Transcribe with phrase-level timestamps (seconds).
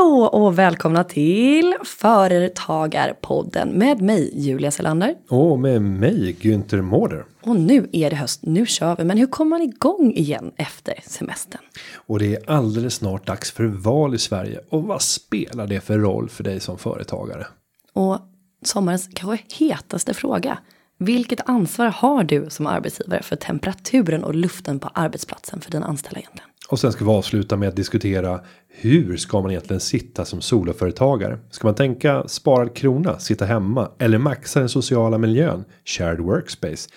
[0.00, 5.14] Hallå och välkomna till Företagarpodden med mig Julia Selander.
[5.28, 7.24] Och med mig Günther Mårder.
[7.42, 9.04] Och nu är det höst, nu kör vi.
[9.04, 11.60] Men hur kommer man igång igen efter semestern?
[11.94, 14.60] Och det är alldeles snart dags för val i Sverige.
[14.70, 17.46] Och vad spelar det för roll för dig som företagare?
[17.92, 18.18] Och
[18.64, 20.58] sommarens kanske hetaste fråga.
[20.98, 26.20] Vilket ansvar har du som arbetsgivare för temperaturen och luften på arbetsplatsen för dina anställda
[26.20, 26.49] egentligen?
[26.70, 31.38] Och sen ska vi avsluta med att diskutera hur ska man egentligen sitta som soloföretagare?
[31.50, 36.88] Ska man tänka sparad krona, sitta hemma eller maxa den sociala miljön, shared workspace?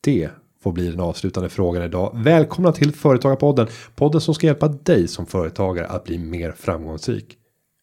[0.00, 0.30] Det
[0.62, 2.10] får bli den avslutande frågan idag.
[2.14, 7.36] Välkomna till Företagarpodden, podden som ska hjälpa dig som företagare att bli mer framgångsrik.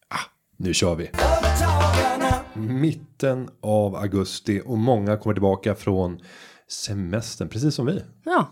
[0.10, 1.10] Ah, nu kör vi.
[2.56, 6.20] Mitten av augusti och många kommer tillbaka från
[6.68, 8.04] semestern precis som vi.
[8.26, 8.52] Ja.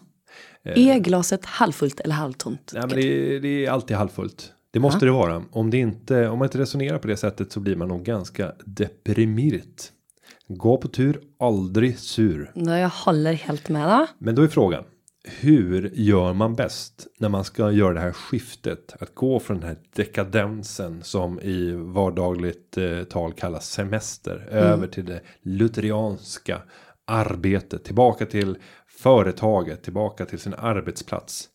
[0.63, 2.71] Är glaset halvfullt eller halvtomt?
[2.73, 4.53] Nej, men det, är, det är alltid halvfullt.
[4.71, 5.43] Det måste det vara.
[5.51, 8.51] Om det inte om man inte resonerar på det sättet så blir man nog ganska
[8.65, 9.91] deprimerat.
[10.47, 12.51] Gå på tur, aldrig sur.
[12.55, 13.89] Nej, jag håller helt med.
[13.89, 14.07] Då.
[14.17, 14.83] Men då är frågan.
[15.23, 19.69] Hur gör man bäst när man ska göra det här skiftet att gå från den
[19.69, 26.61] här dekadensen som i vardagligt eh, tal kallas semester över till det lutherianska
[27.05, 28.57] arbetet tillbaka till
[28.99, 31.49] företaget tillbaka till sin arbetsplats.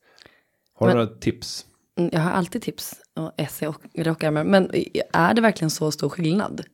[0.75, 1.67] Har du Men- några tips?
[1.97, 4.45] Mm, Jag har alltid tips och esse och rockärmar.
[4.45, 4.71] Men
[5.13, 6.65] är det verkligen så stor skillnad?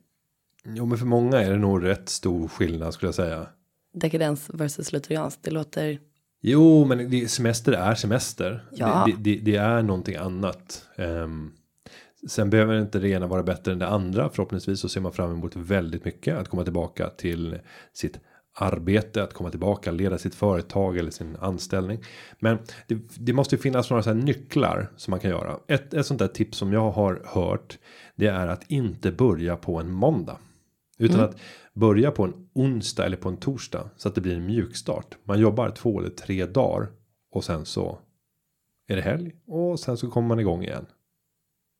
[0.65, 3.47] Jo, men för många är det nog rätt stor skillnad skulle jag säga.
[3.93, 5.39] Dekadens versus lutherians.
[5.41, 5.99] Det låter...
[6.41, 8.65] Jo, men semester är semester.
[8.71, 9.05] Ja.
[9.07, 10.85] Det, det, det är någonting annat.
[10.95, 11.51] Ehm,
[12.27, 14.29] sen behöver inte det ena vara bättre än det andra.
[14.29, 17.59] Förhoppningsvis så ser man fram emot väldigt mycket att komma tillbaka till
[17.93, 18.19] sitt
[18.53, 22.03] arbete, att komma tillbaka, leda sitt företag eller sin anställning.
[22.39, 22.57] Men
[22.87, 25.59] det, det måste ju finnas några så nycklar som man kan göra.
[25.67, 27.77] Ett, ett sånt där tips som jag har hört.
[28.15, 30.37] Det är att inte börja på en måndag.
[30.97, 31.39] Utan att
[31.73, 33.89] börja på en onsdag eller på en torsdag.
[33.97, 35.17] Så att det blir en mjukstart.
[35.23, 36.87] Man jobbar två eller tre dagar.
[37.31, 37.99] Och sen så
[38.87, 39.31] är det helg.
[39.47, 40.85] Och sen så kommer man igång igen.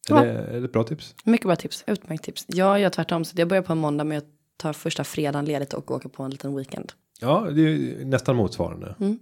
[0.10, 0.24] Är, Ja.
[0.24, 1.16] det, är det ett bra tips?
[1.24, 1.84] Mycket bra tips.
[1.88, 2.46] Utmärkt tips.
[2.48, 3.26] Jag gör tvärtom.
[3.26, 4.24] Så jag börjar på en måndag men jag
[4.62, 6.92] tar första fredagen ledigt och åker på en liten weekend.
[7.20, 8.96] Ja, det är nästan motsvarande.
[9.00, 9.20] Mm.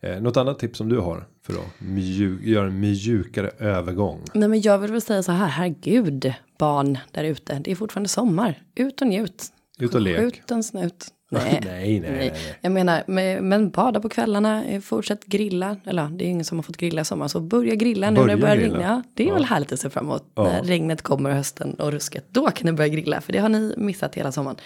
[0.00, 4.22] Eh, något annat tips som du har för att mjuk, göra en mjukare övergång?
[4.34, 5.46] Nej men jag vill väl säga så här.
[5.46, 7.60] Herregud barn där ute.
[7.64, 8.62] Det är fortfarande sommar.
[8.74, 9.52] Ut och njut.
[9.78, 10.18] Ut och lek.
[10.18, 11.06] Skjut en snut.
[11.30, 11.60] Nej.
[11.64, 12.32] nej, nej, nej, nej.
[12.60, 15.76] Jag menar, men, men bada på kvällarna, eh, fortsätt grilla.
[15.84, 18.22] Eller det är ingen som har fått grilla i sommar, så börja grilla nu när
[18.22, 18.74] Börja det börjar grilla.
[18.78, 19.02] regna.
[19.14, 19.34] Det är Ja.
[19.34, 20.24] väl härligt att se fram emot.
[20.34, 20.44] Ja.
[20.44, 23.20] När regnet kommer hösten och rusket, då kan ni börja grilla.
[23.20, 24.56] För det har ni missat hela sommaren.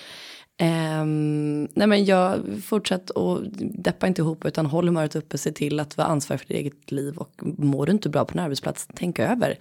[0.58, 5.80] Ehm, nej men jag fortsätt och deppa inte ihop utan håll humöret uppe, se till
[5.80, 8.88] att vara ansvarig för ditt eget liv och mår du inte bra på en arbetsplats,
[8.94, 9.58] tänk över.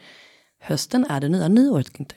[0.61, 2.15] Hösten är det nya nyåret, Günther.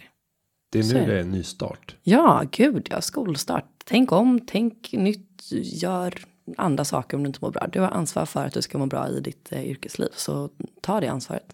[0.73, 1.97] Det är nu det är en ny start.
[2.03, 3.74] Ja, gud, ja, skolstart.
[3.85, 6.15] Tänk om, tänk nytt, gör
[6.57, 7.67] andra saker om du inte mår bra.
[7.73, 10.51] Du har ansvar för att du ska må bra i ditt eh, yrkesliv, så
[10.81, 11.47] ta det ansvaret.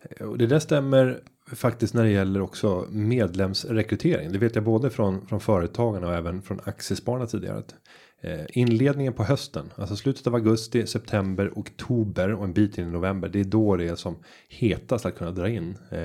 [0.00, 1.20] Eh, och det där stämmer
[1.52, 4.32] faktiskt när det gäller också medlemsrekrytering.
[4.32, 7.58] Det vet jag både från från företagarna och även från aktiespararna tidigare.
[7.58, 7.74] Att,
[8.20, 12.90] eh, inledningen på hösten, alltså slutet av augusti, september, oktober och en bit in i
[12.90, 13.28] november.
[13.28, 14.16] Det är då det är som
[14.48, 15.78] hetast att kunna dra in.
[15.90, 15.98] Eh,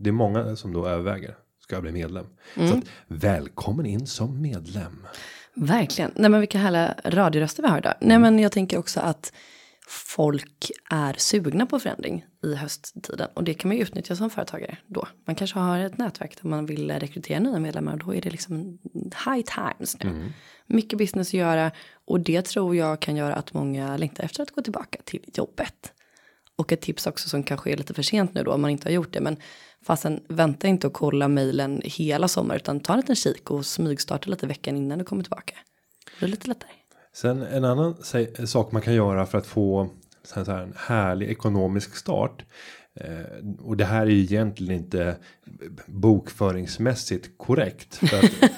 [0.00, 1.36] det är många som då överväger.
[1.62, 2.26] Ska jag bli medlem?
[2.54, 5.06] Så att, välkommen in som medlem.
[5.54, 6.12] Verkligen.
[6.14, 7.94] Nej men vilka härliga radioröster vi har idag.
[8.00, 9.32] Nej men jag tänker också att
[9.88, 13.28] folk är sugna på förändring i hösttiden.
[13.34, 15.08] Och det kan man ju utnyttja som företagare då.
[15.26, 17.92] Man kanske har ett nätverk där man vill rekrytera nya medlemmar.
[17.92, 18.78] Och då är det liksom
[19.26, 20.32] high times nu.
[20.66, 21.70] Mycket business att göra.
[22.04, 25.92] Och det tror jag kan göra att många längtar efter att gå tillbaka till jobbet.
[26.62, 28.88] Och ett tips också som kanske är lite för sent nu då om man inte
[28.88, 29.20] har gjort det.
[29.20, 29.36] Men
[29.86, 34.30] fastän vänta inte och kolla mejlen hela sommar utan ta en liten kik och smygstarta
[34.30, 35.54] lite veckan innan du kommer tillbaka.
[36.20, 36.70] Det är lite lättare.
[37.14, 37.94] Sen en annan
[38.46, 39.90] sak man kan göra för att få
[40.24, 42.44] så här, en härlig ekonomisk start.
[43.00, 45.16] Eh, och det här är ju egentligen inte
[45.86, 47.94] bokföringsmässigt korrekt.
[47.94, 48.52] För att,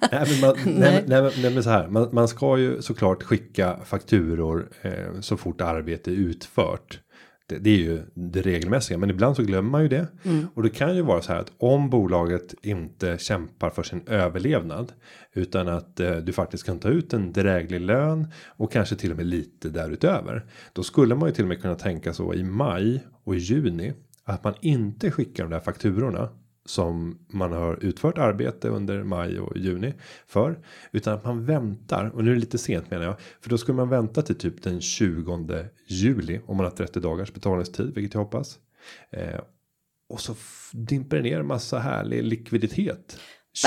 [0.12, 1.04] nej, men man, nej.
[1.06, 5.36] Nej, men- nej, men så här, man, man ska ju såklart skicka fakturor eh, så
[5.36, 7.00] fort arbete är utfört.
[7.46, 10.06] Det, det är ju det regelmässiga, men ibland så glömmer man ju det.
[10.54, 14.92] Och det kan ju vara så här att om bolaget inte kämpar för sin överlevnad.
[15.32, 19.16] Utan att eh, du faktiskt kan ta ut en dräglig lön och kanske till och
[19.16, 20.44] med lite därutöver.
[20.72, 23.92] Då skulle man ju till och med kunna tänka så i maj och juni.
[24.24, 26.28] Att man inte skickar de där fakturorna
[26.66, 29.94] som man har utfört arbete under maj och juni
[30.26, 30.58] för
[30.92, 33.76] utan att man väntar och nu är det lite sent menar jag för då skulle
[33.76, 38.20] man vänta till typ den 20 juli om man har 30 dagars betalningstid vilket jag
[38.20, 38.58] hoppas.
[39.10, 39.40] Eh,
[40.08, 40.34] Och så
[40.72, 43.18] dimper det ner massa härlig likviditet.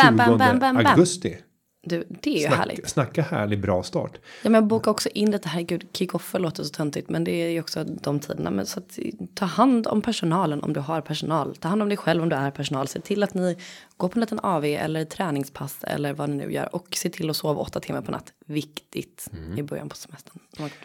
[0.04, 0.86] Bam, bam, bam, bam, bam.
[0.86, 1.38] augusti.
[1.81, 2.90] Du, det är ju Snacka, härligt.
[2.90, 4.18] snacka härlig bra start.
[4.44, 7.50] Ja, men boka också in det här, gud, kick-offer låter så töntigt, men det är
[7.50, 8.52] ju också de tiderna.
[8.52, 9.00] Men så att
[9.34, 11.56] ta hand om personalen om du har personal.
[11.56, 12.88] Ta hand om dig själv om du är personal.
[12.88, 13.58] Se till att ni
[13.98, 16.76] går på en liten AV eller träningspass eller vad ni nu gör.
[16.76, 18.34] Och se till att sova åtta timmar på natt.
[18.46, 19.28] Viktigt
[19.58, 20.40] i början på semestern.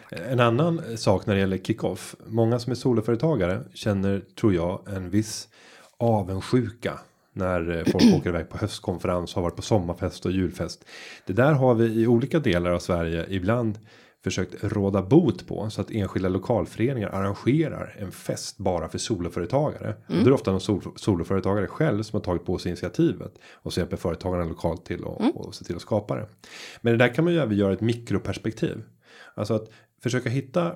[0.09, 2.15] En annan sak när det gäller kickoff.
[2.27, 5.47] Många som är soloföretagare känner, tror jag, en viss
[5.97, 6.99] avundsjuka
[7.35, 10.85] när eh, folk åker iväg på höstkonferens har varit på sommarfest och julfest.
[11.25, 13.79] Det där har vi i olika delar av Sverige ibland
[14.23, 19.95] försökt råda bot på så att enskilda lokalföreningar arrangerar en fest bara för soloföretagare.
[20.07, 23.73] Och det är ofta någon sol, soloföretagare själv som har tagit på sig initiativet och
[23.73, 26.27] så hjälper företagarna lokalt till och, och se till att skapa det.
[26.81, 28.83] Men det där kan man ju även göra ett mikroperspektiv.
[29.35, 29.69] Alltså att
[30.03, 30.75] försöka hitta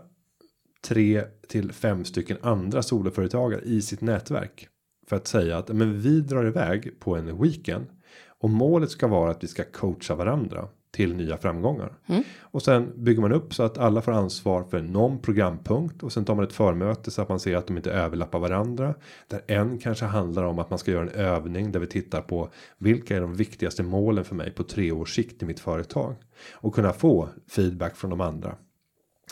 [0.82, 4.68] tre till fem stycken andra soloföretagare i sitt nätverk.
[5.10, 7.86] För att säga att men vi drar iväg på en weekend.
[8.28, 11.94] Och målet ska vara att vi ska coacha varandra till nya framgångar.
[12.42, 16.04] Och sen bygger man upp så att alla får ansvar för någon programpunkt.
[16.04, 18.96] Och sen tar man ett förmöte så att man ser att de inte överlappar varandra.
[19.28, 22.50] Där en kanske handlar om att man ska göra en övning där vi tittar på
[22.78, 26.16] vilka är de viktigaste målen för mig på tre års sikt i mitt företag.
[26.54, 28.56] Och kunna få feedback från de andra.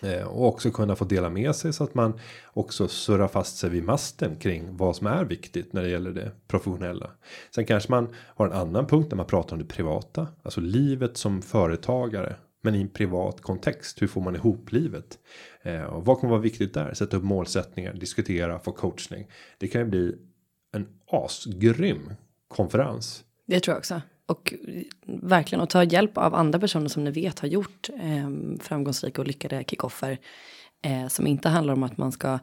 [0.04, 2.20] Eh, och också kunna få dela med sig så att man
[2.54, 6.32] också surrar fast sig vid masten kring vad som är viktigt när det gäller det
[6.48, 7.12] professionella.
[7.56, 11.18] Sen kanske man har en annan punkt där man pratar om det privata, alltså livet
[11.18, 12.36] som företagare.
[12.62, 15.20] Men i en privat kontext, hur får man ihop livet?
[15.62, 16.94] Eh, och vad kommer vara viktigt där?
[16.94, 19.28] Sätta upp målsättningar, diskutera, få coachning.
[19.58, 20.16] Det kan ju bli
[20.74, 22.14] en asgrym
[22.48, 23.24] konferens.
[23.46, 24.02] Det tror jag också.
[24.28, 24.54] Och
[25.06, 29.28] verkligen att ta hjälp av andra personer som ni vet har gjort eh, framgångsrika och
[29.28, 30.18] lyckade kickoffer.
[30.84, 32.40] Eh, som inte handlar om att man ska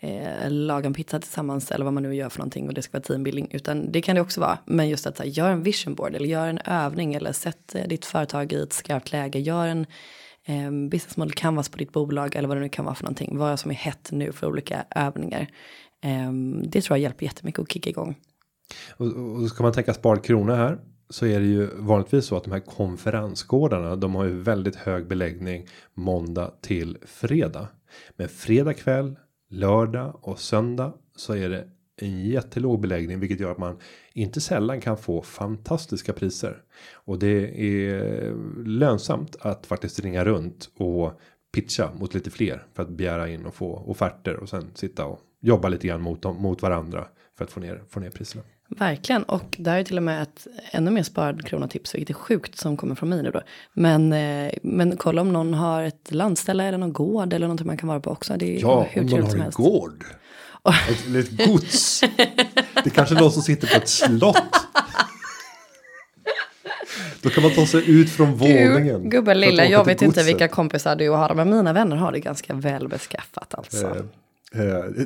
[0.00, 2.98] eh, laga en pizza tillsammans eller vad man nu gör för någonting och det ska
[2.98, 3.48] vara teambuilding.
[3.50, 4.58] Utan det kan det också vara.
[4.64, 7.88] Men just att här, gör en vision board eller gör en övning eller sätt eh,
[7.88, 9.38] ditt företag i ett skarpt läge.
[9.38, 9.86] Gör en
[10.44, 13.38] eh, business model canvas på ditt bolag eller vad det nu kan vara för någonting.
[13.38, 15.48] Vad som är hett nu för olika övningar.
[16.04, 16.32] Eh,
[16.64, 18.14] det tror jag hjälper jättemycket att kicka igång.
[18.96, 22.52] Och, och ska man tänka sparkrona här så är det ju vanligtvis så att de
[22.52, 27.68] här konferensgårdarna de har ju väldigt hög beläggning måndag till fredag.
[28.16, 29.16] Men fredag kväll,
[29.50, 31.68] lördag och söndag så är det
[32.00, 33.78] en jättelåg beläggning vilket gör att man
[34.12, 36.62] inte sällan kan få fantastiska priser.
[36.94, 41.20] Och det är lönsamt att faktiskt ringa runt och
[41.52, 45.20] pitcha mot lite fler för att begära in och få offerter och sen sitta och
[45.40, 48.42] jobba lite grann mot dem mot varandra för att få ner få ner priserna.
[48.68, 52.58] Verkligen och där är till och med ett ännu mer sparad kronatips vilket är sjukt
[52.58, 53.40] som kommer från mig nu då.
[53.72, 57.76] Men eh, men kolla om någon har ett landställe eller någon gård eller någonting man
[57.76, 58.34] kan vara på också.
[58.36, 59.56] Det är Ja, hur om någon har en helst.
[59.56, 60.04] gård.
[60.90, 62.00] Ett, eller ett gods.
[62.74, 64.36] Det är kanske är någon som sitter på ett slott.
[67.22, 69.10] Då kan man ta sig ut från våningen.
[69.10, 70.26] Gubben lilla, jag vet inte godset.
[70.26, 73.86] vilka kompisar du har men mina vänner har det ganska väl beskaffat alltså.
[73.86, 74.02] Eh,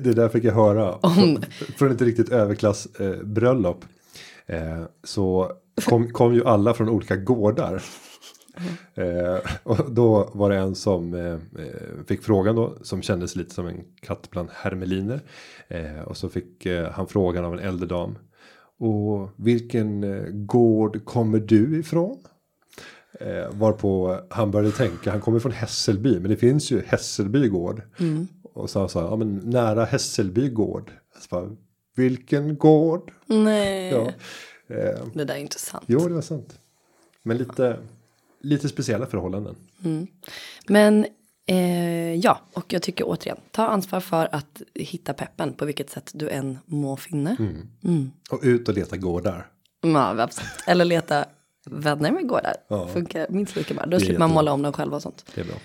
[0.02, 0.98] det där fick jag höra.
[1.14, 1.42] Från,
[1.76, 3.10] från ett riktigt överklass eh.
[4.46, 5.52] Eh, så
[5.84, 7.82] kom, kom ju alla från olika gårdar.
[8.94, 12.78] Eh, och då var det en som eh, eh, fick frågan då.
[12.82, 15.20] Som kändes lite som en katt bland hermeliner.
[15.68, 18.18] Eh, och så fick eh, han frågan av en äldre dam.
[18.78, 22.18] Och vilken eh, gård kommer du ifrån?
[23.20, 27.82] Eh, varpå han började tänka, han kommer från Hässelby, men det finns ju Hässelby gård.
[28.52, 30.92] Och så sa han, ja men nära Hässelby gård.
[31.18, 31.56] Så bara,
[31.96, 33.12] Vilken gård?
[33.26, 34.12] Nej, Ja.
[34.76, 35.84] Eh, det där är inte sant.
[35.86, 36.58] jo, det var sant.
[37.22, 37.78] Men lite,
[38.40, 39.56] lite speciella förhållanden.
[40.68, 41.06] Men
[41.46, 46.10] eh, ja, och jag tycker återigen, ta ansvar för att hitta peppen på vilket sätt
[46.14, 47.36] du än må finna.
[47.84, 48.10] Mm.
[48.30, 49.50] Och ut och leta gårdar.
[49.80, 50.50] Ja, absolut.
[50.66, 51.24] Eller leta
[51.66, 52.54] vänner med gårdar.
[52.68, 52.88] Ja.
[52.88, 53.86] Funkar minst lika bra.
[53.86, 55.24] Då slipper man måla om dem själva och sånt.
[55.34, 55.56] Det är bra.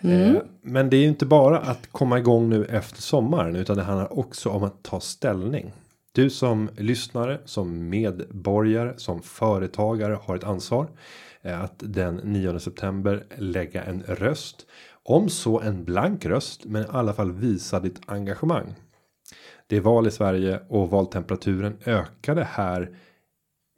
[0.00, 0.36] Mm.
[0.36, 3.56] Eh, men det är ju inte bara att komma igång nu efter sommaren.
[3.56, 5.72] Utan det handlar också om att ta ställning.
[6.12, 10.86] Du som lyssnare, som medborgare, som företagare har ett ansvar.
[11.42, 14.66] eh, Att den 9 september lägga en röst.
[15.02, 16.64] Om så en blank röst.
[16.64, 18.74] Men i alla fall visa ditt engagemang.
[19.66, 22.96] Det är val i Sverige och valtemperaturen ökade här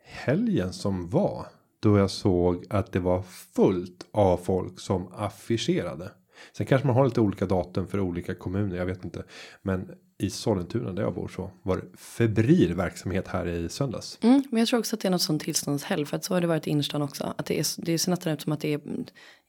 [0.05, 1.47] helgen som var.
[1.83, 3.23] Då jag såg att det var
[3.55, 6.11] fullt av folk som affischerade.
[6.57, 8.77] Sen kanske man har lite olika datum för olika kommuner.
[8.77, 9.25] Jag vet inte.
[9.63, 14.19] Men i Sollentuna där jag bor så var det febril verksamhet här i söndags.
[14.21, 16.07] Mm, men jag tror också att det är något sånt tillståndshelg.
[16.07, 17.35] För att så har det varit i innerstan också.
[17.39, 18.81] Att det, är, det ser nästan ut som att det är.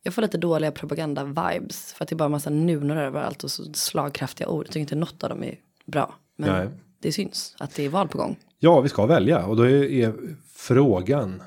[0.03, 1.95] Jag får lite dåliga propaganda-vibes.
[1.95, 3.43] För att det är bara massa nunor överallt.
[3.43, 4.65] Och så slagkraftiga ord.
[4.65, 6.15] Jag tycker inte något av dem är bra.
[6.37, 6.69] Men Nej.
[6.99, 8.39] det syns att det är val på gång.
[8.59, 10.13] Ja, vi ska välja och då är
[10.53, 11.41] frågan.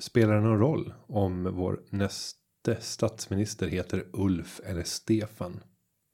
[0.00, 5.60] Spelar det någon roll om vår nästa statsminister heter Ulf eller Stefan?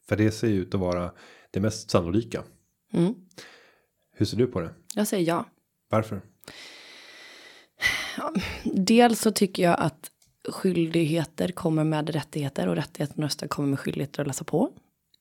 [0.08, 1.12] För det ser ut att vara
[1.50, 2.44] det mest sannolika.
[2.92, 3.14] Mm.
[4.12, 4.75] Hur ser du på det?
[4.94, 5.47] Jag säger ja.
[5.90, 6.20] Varför?
[8.64, 10.11] Dels så tycker jag att
[10.49, 14.73] skyldigheter kommer med rättigheter och rättigheter att rösta kommer med skyldigheter att läsa på.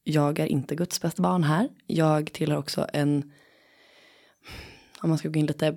[0.04, 1.70] Jag är inte Guds bästa barn här.
[1.86, 3.32] Jag tillhör också en.
[5.02, 5.72] Om man ska gå in lite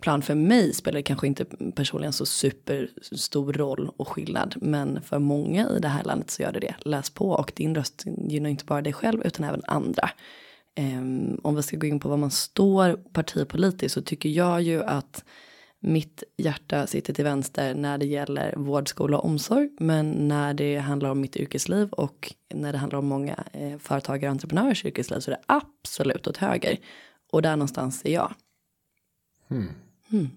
[0.00, 4.54] plan för mig spelar det kanske inte personligen så superstor roll och skillnad.
[4.60, 6.74] Men för många i det här landet så gör det det.
[6.80, 10.10] Läs på och din röst gynnar inte bara dig själv utan även andra.
[10.80, 14.84] Um, om vi ska gå in på var man står partipolitiskt så tycker jag ju
[14.84, 15.24] att
[15.80, 19.70] mitt hjärta sitter till vänster när det gäller vård, skola och omsorg.
[19.78, 24.30] Men när det handlar om mitt yrkesliv och när det handlar om många eh, företagare
[24.30, 26.78] och entreprenörers yrkesliv så är det absolut åt höger.
[27.32, 28.34] Och där någonstans är jag.
[29.50, 29.68] Mm.
[30.12, 30.28] Mm.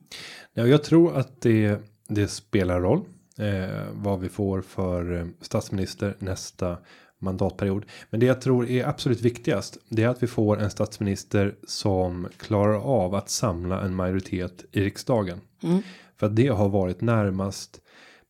[0.53, 3.01] Ja, jag tror att det, det spelar roll
[3.37, 6.77] eh, vad vi får för eh, statsminister nästa
[7.19, 7.85] mandatperiod.
[8.09, 9.77] Men det jag tror är absolut viktigast.
[9.89, 14.81] Det är att vi får en statsminister som klarar av att samla en majoritet i
[14.81, 15.41] riksdagen.
[15.63, 15.81] Mm.
[16.17, 17.81] För att det har varit närmast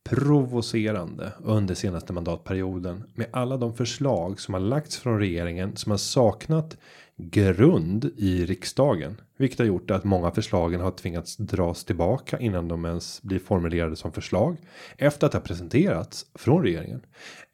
[0.03, 5.98] provocerande under senaste mandatperioden med alla de förslag som har lagts från regeringen som har
[5.98, 6.77] saknat
[7.19, 12.85] grund i riksdagen, vilket har gjort att många förslagen har tvingats dras tillbaka innan de
[12.85, 14.57] ens blir formulerade som förslag
[14.97, 17.01] efter att ha presenterats från regeringen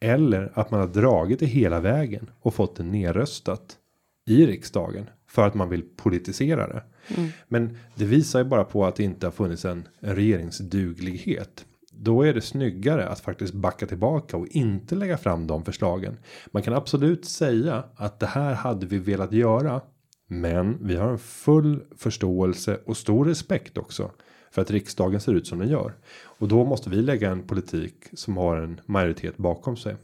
[0.00, 3.76] eller att man har dragit det hela vägen och fått det nerröstat
[4.26, 6.82] i riksdagen för att man vill politisera det.
[7.16, 7.30] Mm.
[7.48, 11.64] Men det visar ju bara på att det inte har funnits en, en regeringsduglighet
[11.98, 16.18] då är det snyggare att faktiskt backa tillbaka och inte lägga fram de förslagen.
[16.46, 19.80] Man kan absolut säga att det här hade vi velat göra.
[20.28, 24.10] Men vi har en full förståelse och stor respekt också
[24.50, 25.94] för att riksdagen ser ut som den gör.
[26.38, 29.96] Och då måste vi lägga en politik som har en majoritet bakom sig.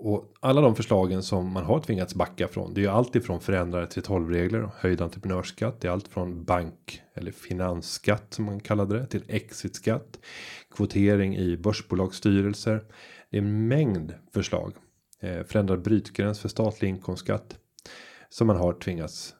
[0.00, 2.74] Och alla de förslagen som man har tvingats backa från.
[2.74, 5.80] Det är ju allt ifrån förändrade 312 regler och höjd entreprenörsskatt.
[5.80, 10.18] Det är allt från bank eller finansskatt som man kallade det till exitskatt.
[10.70, 12.84] Kvotering i börsbolagsstyrelser.
[13.30, 14.72] Det är en mängd förslag.
[15.20, 17.56] Eh, förändrad brytgräns för statlig inkomstskatt.
[18.28, 19.34] Som man har tvingats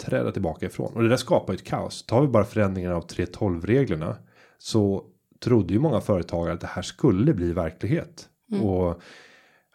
[0.00, 0.92] träda tillbaka ifrån.
[0.94, 2.06] Och det där skapar ju ett kaos.
[2.06, 4.16] Tar vi bara förändringen av 312 reglerna.
[4.58, 5.04] Så
[5.40, 8.28] trodde ju många företagare att det här skulle bli verklighet.
[8.52, 8.64] Mm.
[8.64, 9.02] Och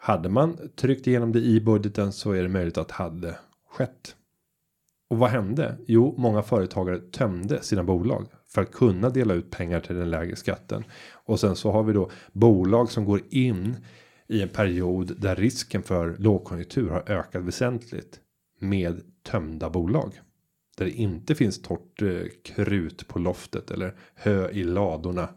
[0.06, 4.16] hade man tryckt igenom det i budgeten så är det möjligt att hade skett.
[5.10, 5.78] Och vad hände?
[5.86, 10.36] Jo, många företagare tömde sina bolag för att kunna dela ut pengar till den lägre
[10.36, 10.84] skatten.
[11.12, 13.76] Och sen så har vi då bolag som går in
[14.28, 18.20] i en period där risken för lågkonjunktur har ökat väsentligt
[18.60, 20.20] med tömda bolag.
[20.76, 25.28] Där det inte finns torrt eh, krut på loftet eller hö i ladorna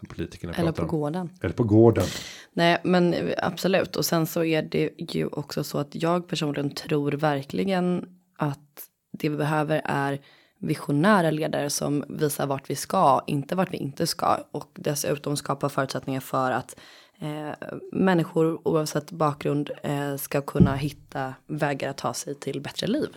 [0.00, 0.88] som politikerna Eller på om.
[0.88, 1.30] gården.
[1.42, 2.04] Eller på gården.
[2.52, 3.96] Nej, men absolut.
[3.96, 9.28] Och sen så är det ju också så att jag personligen tror verkligen att det
[9.28, 10.20] vi behöver är
[10.58, 14.38] visionära ledare som visar vart vi ska, inte vart vi inte ska.
[14.50, 16.76] Och dessutom skapa förutsättningar för att
[17.20, 23.08] eh, människor oavsett bakgrund eh, ska kunna hitta vägar att ta sig till bättre liv.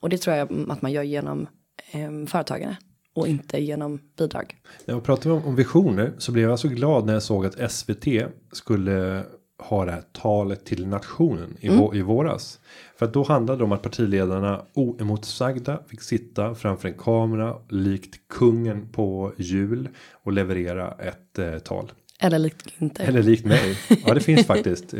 [0.00, 1.46] Och det tror jag att man gör genom
[1.92, 2.76] eh, företagande
[3.14, 4.56] och inte genom bidrag.
[4.84, 7.72] När vi pratar om, om visioner så blev jag så glad när jag såg att
[7.72, 8.06] SVT
[8.52, 9.24] skulle
[9.58, 11.94] ha det här talet till nationen i, mm.
[11.94, 12.60] i våras.
[12.96, 18.28] För att då handlade det om att partiledarna oemotsagda fick sitta framför en kamera likt
[18.28, 21.92] kungen på jul och leverera ett eh, tal.
[22.20, 23.02] Eller likt inte.
[23.02, 23.78] Eller likt mig.
[24.06, 24.94] Ja, det finns faktiskt.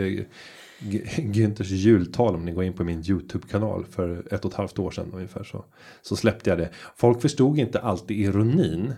[1.16, 4.78] Günthers jultal om ni går in på min Youtube kanal för ett och ett halvt
[4.78, 5.64] år sedan ungefär så
[6.02, 6.70] så släppte jag det.
[6.96, 8.94] Folk förstod inte alltid ironin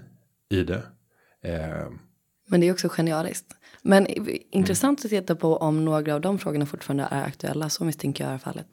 [0.50, 0.82] i det.
[1.42, 1.90] Eh.
[2.48, 3.46] Men det är också genialiskt.
[3.82, 4.06] Men
[4.50, 5.06] intressant mm.
[5.06, 7.68] att titta på om några av de frågorna fortfarande är aktuella.
[7.68, 8.66] Så misstänker jag är fallet.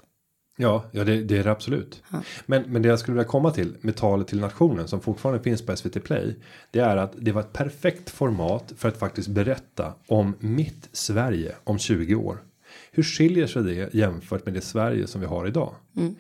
[0.58, 2.04] Ja, ja det, det är det absolut.
[2.12, 2.22] Ja.
[2.46, 5.66] Men, men det jag skulle vilja komma till med talet till nationen som fortfarande finns
[5.66, 6.36] på SVT Play.
[6.72, 11.56] Det är att det var ett perfekt format för att faktiskt berätta om mitt Sverige
[11.64, 12.44] om 20 år.
[12.92, 15.76] Hur skiljer sig det jämfört med det Sverige som vi har idag?
[15.98, 16.16] Mm.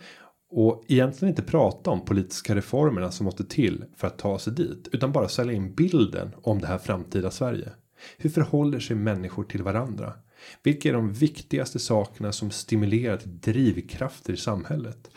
[0.49, 4.87] Och egentligen inte prata om politiska reformerna som måste till för att ta sig dit.
[4.91, 7.69] Utan bara sälja in bilden om det här framtida Sverige.
[8.17, 10.13] Hur förhåller sig människor till varandra?
[10.63, 15.09] Vilka är de viktigaste sakerna som stimulerar till drivkrafter i samhället?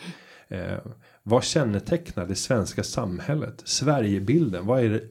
[0.49, 0.79] Eh,
[1.23, 3.63] vad kännetecknar det svenska samhället?
[3.65, 4.67] Sverigebilden.
[4.67, 5.03] Vad är det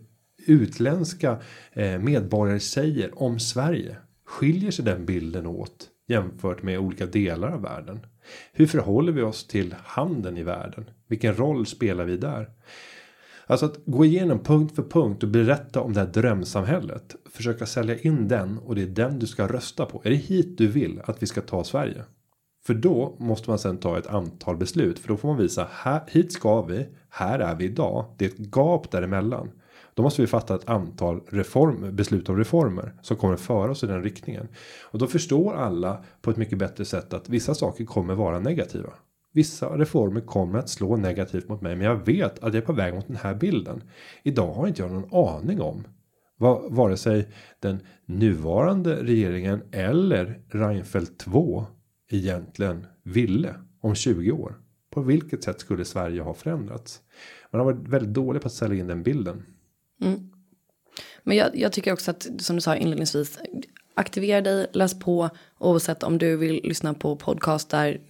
[0.47, 1.39] utländska
[1.71, 3.97] eh, medborgare säger om Sverige?
[4.25, 7.99] Skiljer sig den bilden åt jämfört med olika delar av världen?
[8.53, 10.89] Hur förhåller vi oss till handeln i världen?
[11.07, 12.49] Vilken roll spelar vi där?
[13.47, 17.15] Alltså att gå igenom punkt för punkt och berätta om det här drömsamhället.
[17.31, 20.01] Försöka sälja in den och det är den du ska rösta på.
[20.03, 22.03] Är det hit du vill att vi ska ta Sverige?
[22.65, 24.99] För då måste man sen ta ett antal beslut.
[24.99, 26.87] För då får man visa här, hit ska vi.
[27.09, 28.05] Här är vi idag.
[28.17, 29.51] Det är ett gap däremellan.
[29.93, 33.87] Då måste vi fatta ett antal reform, beslut om reformer som kommer föra oss i
[33.87, 34.47] den riktningen.
[34.81, 38.89] Och då förstår alla på ett mycket bättre sätt att vissa saker kommer vara negativa.
[39.33, 42.73] Vissa reformer kommer att slå negativt mot mig, men jag vet att jag är på
[42.73, 43.83] väg mot den här bilden.
[44.23, 45.83] Idag har inte jag någon aning om
[46.37, 47.27] vad vare sig
[47.59, 51.65] den nuvarande regeringen eller Reinfeldt 2
[52.11, 54.55] egentligen ville om 20 år.
[54.89, 57.01] På vilket sätt skulle Sverige ha förändrats?
[57.51, 59.43] Man har varit väldigt dålig på att sälja in den bilden.
[60.01, 60.29] Mm.
[61.23, 63.39] Men jag, jag, tycker också att som du sa inledningsvis
[63.95, 68.01] aktivera dig, läs på oavsett om du vill lyssna på podcast där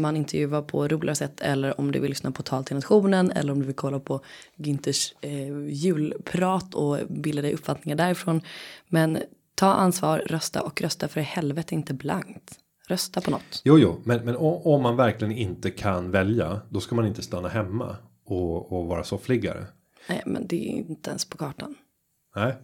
[0.00, 3.52] man intervjuar på roligare sätt eller om du vill lyssna på tal till nationen eller
[3.52, 4.20] om du vill kolla på
[4.56, 8.40] Günthers eh, julprat och bilda dig uppfattningar därifrån.
[8.88, 9.18] Men
[9.54, 12.58] ta ansvar, rösta och rösta för i helvete inte blankt.
[12.88, 13.62] Rösta på något.
[13.64, 17.48] Jo, jo, men, men om man verkligen inte kan välja, då ska man inte stanna
[17.48, 19.66] hemma och, och vara soffliggare.
[20.08, 21.74] Nej, men det är inte ens på kartan.
[22.36, 22.54] Nej,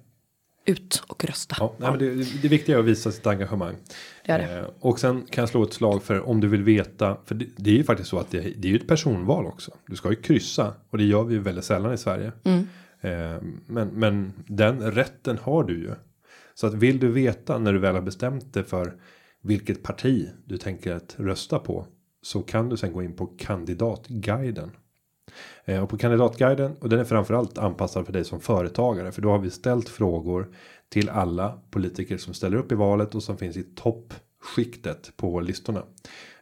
[0.65, 1.57] ut och rösta.
[1.59, 3.77] Ja, nej, men det, det viktiga är att visa sitt engagemang.
[4.27, 4.59] Det det.
[4.59, 7.17] Eh, och sen kan jag slå ett slag för om du vill veta.
[7.25, 9.73] För det, det är ju faktiskt så att det, är ju ett personval också.
[9.87, 12.33] Du ska ju kryssa och det gör vi ju väldigt sällan i Sverige.
[12.45, 12.69] Mm.
[13.01, 15.91] Eh, men, men den rätten har du ju.
[16.55, 18.95] Så att vill du veta när du väl har bestämt dig för
[19.43, 21.87] vilket parti du tänker att rösta på.
[22.23, 24.71] Så kan du sen gå in på kandidatguiden.
[25.65, 29.31] Eh, och på kandidatguiden och den är framförallt anpassad för dig som företagare för då
[29.31, 30.55] har vi ställt frågor
[30.89, 35.83] till alla politiker som ställer upp i valet och som finns i toppskiktet på listorna.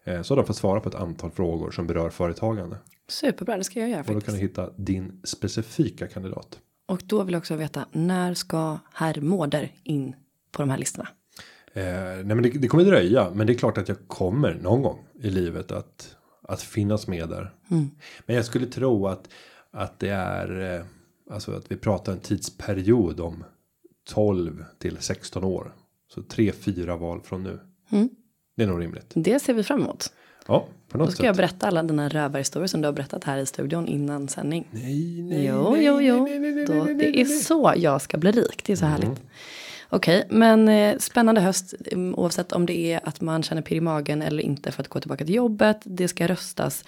[0.05, 2.77] Eh, så de får svara på ett antal frågor som berör företagande.
[3.09, 4.01] Superbra, det ska jag göra.
[4.01, 6.59] Och då kan du hitta din specifika kandidat.
[6.87, 10.15] Och då vill jag också veta när ska herr Mårder in
[10.53, 11.09] på de här listorna?
[11.73, 14.83] Eh, nej men det, det kommer dröja, men det är klart att jag kommer någon
[14.83, 16.17] gång i livet att
[16.53, 17.55] att finnas med där.
[17.71, 17.91] Mm.
[18.27, 19.29] Men jag skulle tro att
[19.73, 20.85] att det är eh,
[21.35, 23.45] alltså att vi pratar en tidsperiod om
[24.09, 25.75] 12 till 16 år.
[26.15, 27.61] Så 3 4 val från nu.
[27.91, 28.09] Mm.
[28.57, 29.13] Det är nog rimligt.
[29.15, 30.13] Det ser vi fram emot.
[30.47, 31.27] Ja, på något Då ska sätt.
[31.27, 34.69] jag berätta alla dina rövarhistorier som du har berättat här i studion innan sändning.
[34.71, 36.25] Nej, nej, Jo, nej, jo, jo.
[36.25, 38.65] nej, nej, nej, Då, det är så jag ska bli rik.
[38.65, 39.01] Det är så Mm.
[39.01, 39.21] härligt.
[39.91, 43.81] Okej, men eh, spännande höst mm, oavsett om det är att man känner pirr i
[43.81, 45.81] magen eller inte för att gå tillbaka till jobbet.
[45.85, 46.85] Det ska röstas.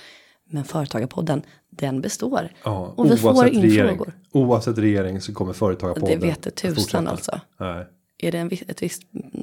[0.50, 2.48] Men Företagarpodden, den består.
[2.64, 4.12] Ja, och vi får in regering, frågor.
[4.32, 6.20] Oavsett regering så kommer företagarpodden.
[6.20, 7.40] Det vet det tusan alltså.
[7.60, 7.86] Nej,
[8.18, 9.02] Är det en, ett visst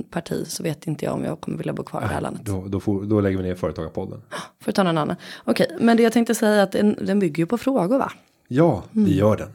[0.10, 2.45] parti så vet inte jag om jag kommer vilja bo kvar i det här landet.
[2.45, 4.22] då, då, får, då lägger vi ner företagarpodden.
[4.62, 5.15] Får ta någon annan.
[5.43, 8.12] Okej, men det jag tänkte säga är att den, den bygger ju på frågor va?
[8.48, 9.06] Ja, Mm.
[9.06, 9.50] vi gör den.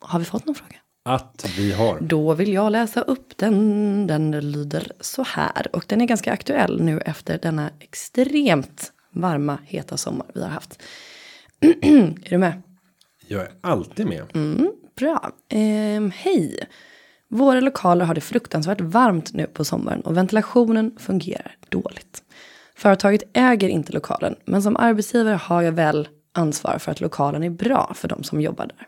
[0.00, 0.76] Har vi fått någon fråga?
[1.08, 1.98] Att vi har.
[2.00, 4.06] Då vill jag läsa upp den.
[4.06, 5.76] Den lyder så här.
[5.76, 10.82] Och den är ganska aktuell nu efter denna extremt varma, heta sommar vi har haft.
[11.60, 12.62] är du med?
[13.28, 14.24] Jag är alltid med.
[14.34, 15.30] Mm, bra.
[15.48, 16.66] Ehm, hej.
[17.28, 22.22] Våra lokaler har det fruktansvärt varmt nu på sommaren och ventilationen fungerar dåligt.
[22.76, 27.50] Företaget äger inte lokalen, men som arbetsgivare har jag väl ansvar för att lokalen är
[27.50, 28.86] bra för de som jobbar där.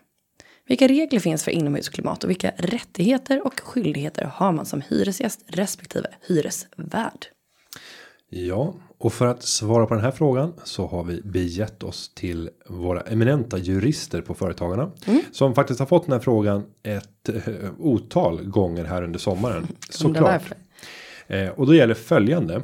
[0.69, 6.07] Vilka regler finns för inomhusklimat och vilka rättigheter och skyldigheter har man som hyresgäst respektive
[6.27, 7.25] hyresvärd?
[8.29, 12.49] Ja, och för att svara på den här frågan så har vi begett oss till
[12.67, 14.91] våra eminenta jurister på Företagarna.
[15.31, 19.67] Som faktiskt har fått den här frågan ett eh, otal gånger här under sommaren.
[20.03, 20.51] Undrar Såklart.
[21.27, 22.61] Eh, och då gäller följande.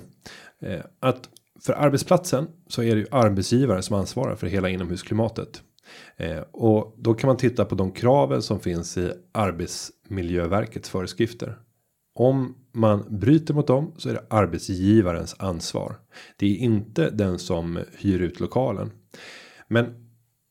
[0.61, 1.29] Eh, att
[1.61, 5.61] för arbetsplatsen så är det ju arbetsgivaren som ansvarar för hela inomhusklimatet.
[6.17, 11.57] Eh, och då kan man titta på de kraven som finns i arbetsmiljöverkets föreskrifter.
[12.15, 15.95] Om man bryter mot dem så är det arbetsgivarens ansvar.
[16.37, 18.91] Det är inte den som hyr ut lokalen.
[19.67, 19.85] Men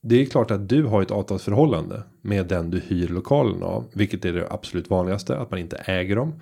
[0.02, 4.24] det är klart att du har ett avtalsförhållande med den du hyr lokalen av, vilket
[4.24, 6.40] är det absolut vanligaste att man inte äger dem.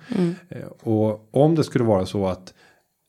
[0.49, 2.53] Eh, Och om det skulle vara så att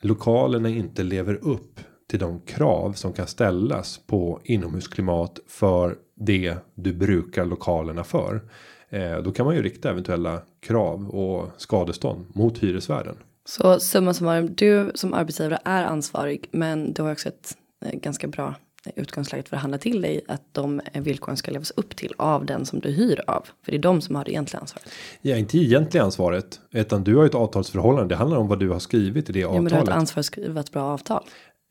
[0.03, 6.93] lokalerna inte lever upp till de krav som kan ställas på inomhusklimat för det du
[6.93, 8.43] brukar lokalerna för.
[8.89, 13.17] Eh, då kan man ju rikta eventuella krav och skadestånd mot hyresvärden.
[13.45, 18.27] Så summa summarum, du som arbetsgivare är ansvarig men du har också ett eh, ganska
[18.29, 18.55] bra
[18.97, 22.67] utgångsläget för att handla till dig att de villkoren ska levas upp till av den
[22.67, 23.47] som du hyr av.
[23.65, 24.89] För det är de som har det egentliga ansvaret.
[25.23, 28.15] Ja, inte egentliga ansvaret, utan du har ett avtalsförhållande.
[28.15, 29.57] Det handlar om vad du har skrivit i det avtalet.
[29.57, 31.25] Ja, men du har ett ansvar att skriva ett bra avtal.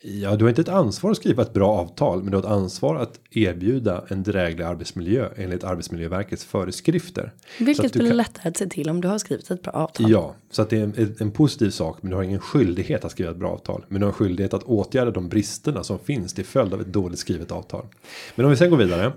[0.06, 2.50] Ja, du har inte ett ansvar att skriva ett bra avtal, men du har ett
[2.50, 7.34] ansvar att erbjuda en dräglig arbetsmiljö enligt Arbetsmiljöverkets föreskrifter.
[7.60, 8.18] Vilket blir kan...
[8.18, 10.12] lättare att se till om du har skrivit ett bra avtal.
[10.12, 13.12] Ja, så att det är en, en, positiv sak, men du har ingen skyldighet att
[13.12, 13.86] skriva ett bra avtal.
[13.88, 16.94] Men du har en skyldighet att åtgärda de bristerna som finns till följd av ett
[16.94, 17.86] dåligt skrivet avtal.
[18.36, 19.14] Men om vi sen går vidare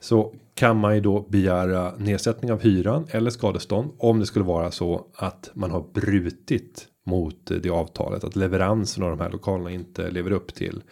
[0.00, 4.70] så kan man ju då begära nedsättning av hyran eller skadestånd om det skulle vara
[4.70, 10.10] så att man har brutit mot det avtalet att leveransen av de här lokalerna inte
[10.10, 10.82] lever upp till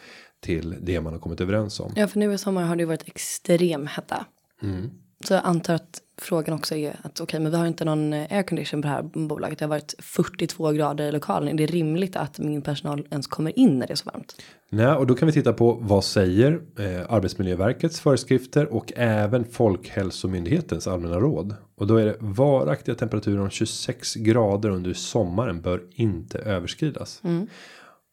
[0.41, 1.93] till det man har kommit överens om.
[1.97, 4.27] Ja, för nu i sommar har det varit extrem hetta.
[4.63, 4.91] Mm.
[5.25, 8.13] Så jag antar att frågan också är att okej, okay, men vi har inte någon
[8.13, 9.59] eh, aircondition på det här bolaget.
[9.59, 11.49] Det har varit 42 grader i lokalen.
[11.49, 14.35] Är det rimligt att min personal ens kommer in när det är så varmt?
[14.71, 20.87] Nej, och då kan vi titta på vad säger eh, Arbetsmiljöverkets föreskrifter och även Folkhälsomyndighetens
[20.87, 21.55] allmänna råd.
[21.77, 27.21] Och då är det varaktiga temperaturer om 26 grader under sommaren bör inte överskridas.
[27.25, 27.47] Mm.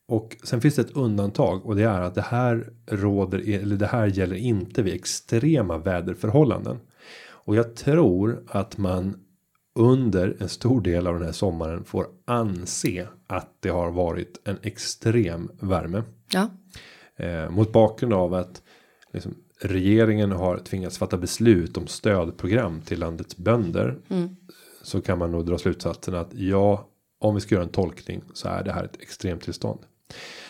[0.08, 3.88] Och sen finns det ett undantag och det är att det här råder eller det
[3.88, 6.80] här gäller inte vid extrema väderförhållanden.
[7.44, 9.16] Och jag tror att man
[9.76, 14.58] under en stor del av den här sommaren får anse att det har varit en
[14.62, 16.04] extrem värme.
[16.32, 16.50] Ja.
[17.16, 18.62] Eh, mot bakgrund av att
[19.14, 23.98] liksom, regeringen har tvingats fatta beslut om stödprogram till landets bönder.
[24.10, 24.36] Mm.
[24.82, 26.88] Så kan man nog dra slutsatsen att ja,
[27.20, 29.80] om vi ska göra en tolkning så är det här ett extremtillstånd.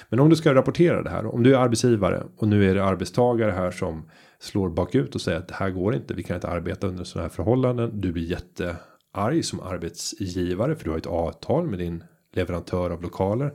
[0.09, 2.83] Men om du ska rapportera det här, om du är arbetsgivare och nu är det
[2.83, 4.09] arbetstagare här som
[4.41, 6.13] slår bakut och säger att det här går inte.
[6.13, 8.01] Vi kan inte arbeta under sådana här förhållanden.
[8.01, 13.53] Du blir jättearg som arbetsgivare för du har ett avtal med din leverantör av lokaler.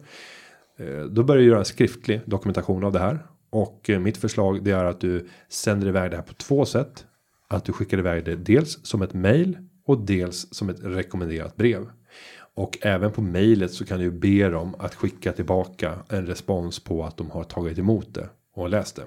[0.78, 3.18] Eh, då börjar du göra en skriftlig dokumentation av det här
[3.50, 7.06] och eh, mitt förslag det är att du sänder iväg det här på två sätt.
[7.48, 11.90] Att du skickar iväg det dels som ett mail och dels som ett rekommenderat brev.
[12.54, 17.04] Och även på mejlet så kan du be dem att skicka tillbaka en respons på
[17.04, 19.02] att de har tagit emot det och läst det.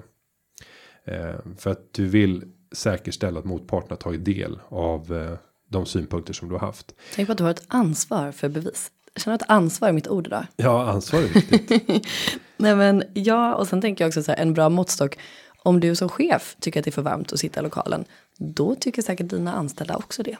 [1.04, 6.32] Eh, för att du vill säkerställa att motparten har tagit del av eh, de synpunkter
[6.32, 6.94] som du har haft.
[7.14, 8.90] Tänk på att du har ett ansvar för bevis.
[9.14, 10.46] Jag känner att ansvar är mitt ord idag.
[10.56, 12.06] Ja, ansvar är viktigt.
[12.56, 15.18] Nej men ja, och sen tänker jag också så här, en bra måttstock.
[15.62, 18.04] Om du som chef tycker att det är för varmt att sitta i lokalen,
[18.38, 20.36] då tycker säkert dina anställda också det.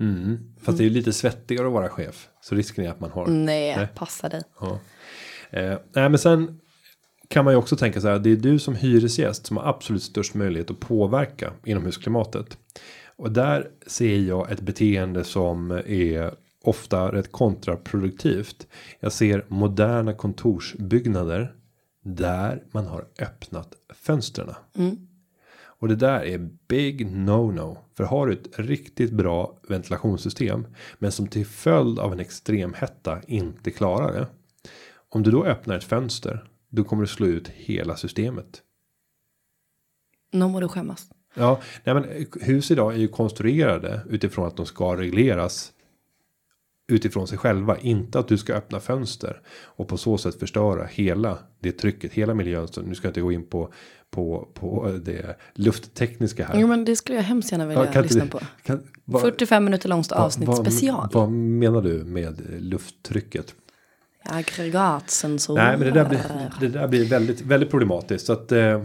[0.00, 0.54] Mm.
[0.56, 0.78] Fast mm.
[0.78, 2.28] det är ju lite svettigare att vara chef.
[2.40, 3.26] Så risken är att man har.
[3.26, 3.88] Nej, nej.
[3.94, 4.42] passa dig.
[4.60, 4.78] Ja.
[5.50, 6.60] Eh, nej, men sen
[7.32, 8.18] kan man ju också tänka så här.
[8.18, 12.58] Det är du som hyresgäst som har absolut störst möjlighet att påverka inomhusklimatet.
[13.16, 18.66] Och där ser jag ett beteende som är ofta rätt kontraproduktivt.
[19.00, 21.54] Jag ser moderna kontorsbyggnader
[22.04, 24.54] där man har öppnat fönstren.
[24.76, 24.96] Mm.
[25.62, 27.76] Och det där är big no-no.
[27.96, 30.66] För har du ett riktigt bra ventilationssystem.
[30.98, 34.26] Men som till följd av en extrem hetta inte klarar det.
[35.08, 36.44] Om du då öppnar ett fönster.
[36.74, 38.62] Då kommer du slå ut hela systemet.
[40.32, 41.10] Någon må du skämmas.
[41.34, 45.72] Ja, nej men hus idag är ju konstruerade utifrån att de ska regleras
[46.92, 51.38] utifrån sig själva, inte att du ska öppna fönster och på så sätt förstöra hela
[51.60, 52.68] det trycket, hela miljön.
[52.68, 53.72] Så nu ska jag inte gå in på
[54.10, 56.60] på på det lufttekniska här.
[56.60, 58.40] Jo, men det skulle jag hemskt gärna vilja ja, lyssna på.
[58.62, 61.08] Kan, va, 45 minuter långt avsnitt va, special.
[61.12, 63.54] Vad menar du med lufttrycket?
[64.24, 65.64] Aggregatsensorer.
[65.64, 66.20] Nej, men det där blir,
[66.60, 68.26] det där blir väldigt, väldigt problematiskt.
[68.26, 68.82] Så att eh,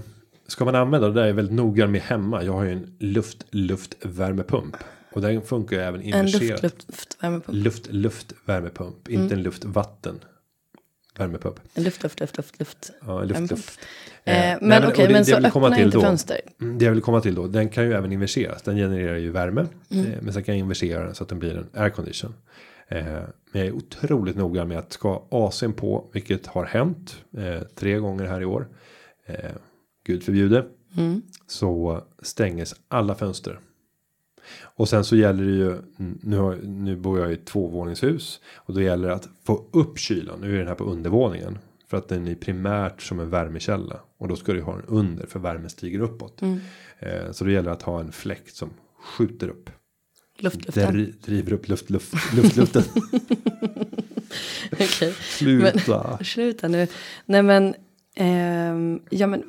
[0.48, 2.44] ska man använda det där är väldigt noga med hemma.
[2.44, 4.76] Jag har ju en luft, luftvärmepump.
[5.14, 6.64] Och den funkar ju även inverserat.
[6.64, 7.64] En luft, luftvärmepump.
[7.64, 9.08] Luft, luftvärmepump.
[9.08, 9.22] Mm.
[9.22, 10.20] Inte en luftvatten.
[11.18, 11.60] Värmepump.
[11.74, 12.92] En luft, luft, luft, luft, luft.
[13.06, 13.80] Ja, luft, luft.
[14.24, 16.40] Eh, men okej, okay, men så öppna inte då, fönster.
[16.62, 18.62] Mm, det jag vill komma till då, den kan ju även inverseras.
[18.62, 19.66] Den genererar ju värme.
[19.92, 20.06] Mm.
[20.06, 22.34] Eh, men sen kan jag inversera den så att den blir en aircondition.
[22.88, 23.22] Eh,
[23.52, 27.98] men jag är otroligt noga med att ska AC'n på, vilket har hänt eh, tre
[27.98, 28.68] gånger här i år.
[29.26, 29.52] Eh,
[30.04, 30.66] Gud förbjude.
[30.98, 31.22] Mm.
[31.48, 33.60] Så stänges alla fönster.
[34.62, 35.78] Och sen så gäller det ju
[36.22, 40.00] nu, har, nu bor jag i ett tvåvåningshus och då gäller det att få upp
[40.00, 40.42] kylan.
[40.42, 44.28] Nu är den här på undervåningen för att den är primärt som en värmekälla och
[44.28, 46.42] då ska du ha den under för värmen stiger uppåt.
[46.42, 46.60] Mm.
[47.34, 48.70] Så då gäller det att ha en fläkt som
[49.00, 49.70] skjuter upp.
[50.44, 50.94] Luftluften.
[50.94, 52.84] Dri driver upp luft, luft, luftluften.
[54.72, 55.12] okay.
[55.12, 56.16] Sluta.
[56.18, 56.88] Men, sluta nu.
[57.26, 57.76] Nej men.
[58.16, 59.44] Eh, ja men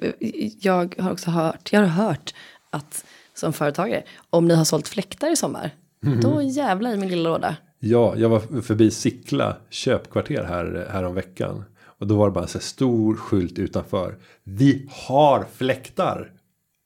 [0.60, 1.72] jag har också hört.
[1.72, 2.34] Jag har hört
[2.70, 4.02] att som företagare.
[4.30, 5.70] Om ni har sålt fläktar i sommar.
[6.06, 6.20] Mm.
[6.20, 7.56] Då jävla i min lilla låda.
[7.78, 11.64] Ja, jag var förbi Sickla köpkvarter här, här om veckan.
[11.98, 14.16] Och då var det bara en så stor skylt utanför.
[14.44, 16.32] Vi har fläktar.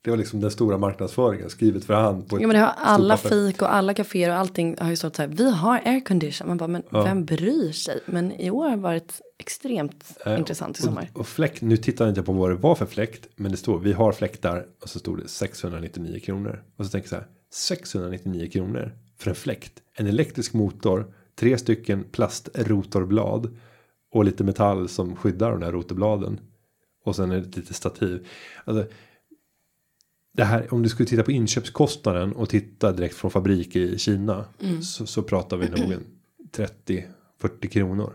[0.04, 2.28] Det var liksom den stora marknadsföringen skrivet för hand.
[2.28, 5.16] På ja men det har alla fik och alla kaféer och allting har ju stått
[5.16, 5.28] så här.
[5.28, 6.48] Vi har aircondition.
[6.48, 7.02] Man bara men ja.
[7.02, 8.00] vem bryr sig?
[8.06, 11.10] Men i år har det varit extremt äh, intressant i sommar.
[11.12, 13.28] Och, och fläkt, nu tittar jag inte på vad det var för fläkt.
[13.36, 16.62] Men det står vi har fläktar och så stod det 699 kronor.
[16.76, 17.26] Och så tänker jag så här.
[17.52, 19.72] 699 kronor för en fläkt.
[19.96, 21.14] En elektrisk motor.
[21.34, 23.56] Tre stycken plastrotorblad.
[24.12, 26.40] Och lite metall som skyddar de där rotorbladen.
[27.04, 28.26] Och sen är det lite stativ.
[28.64, 28.86] Alltså,
[30.32, 34.44] det här, om du skulle titta på inköpskostnaden och titta direkt från fabrik i Kina.
[34.60, 34.82] Mm.
[34.82, 36.04] Så, så pratar vi nog en
[37.40, 38.12] 30-40 kronor.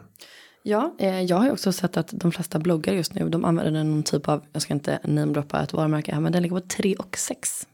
[0.63, 3.83] Ja, eh, jag har ju också sett att de flesta bloggar just nu, de använder
[3.83, 6.95] någon typ av, jag ska inte namedroppa ett varumärke här, men den ligger på 3
[6.95, 7.67] och 6.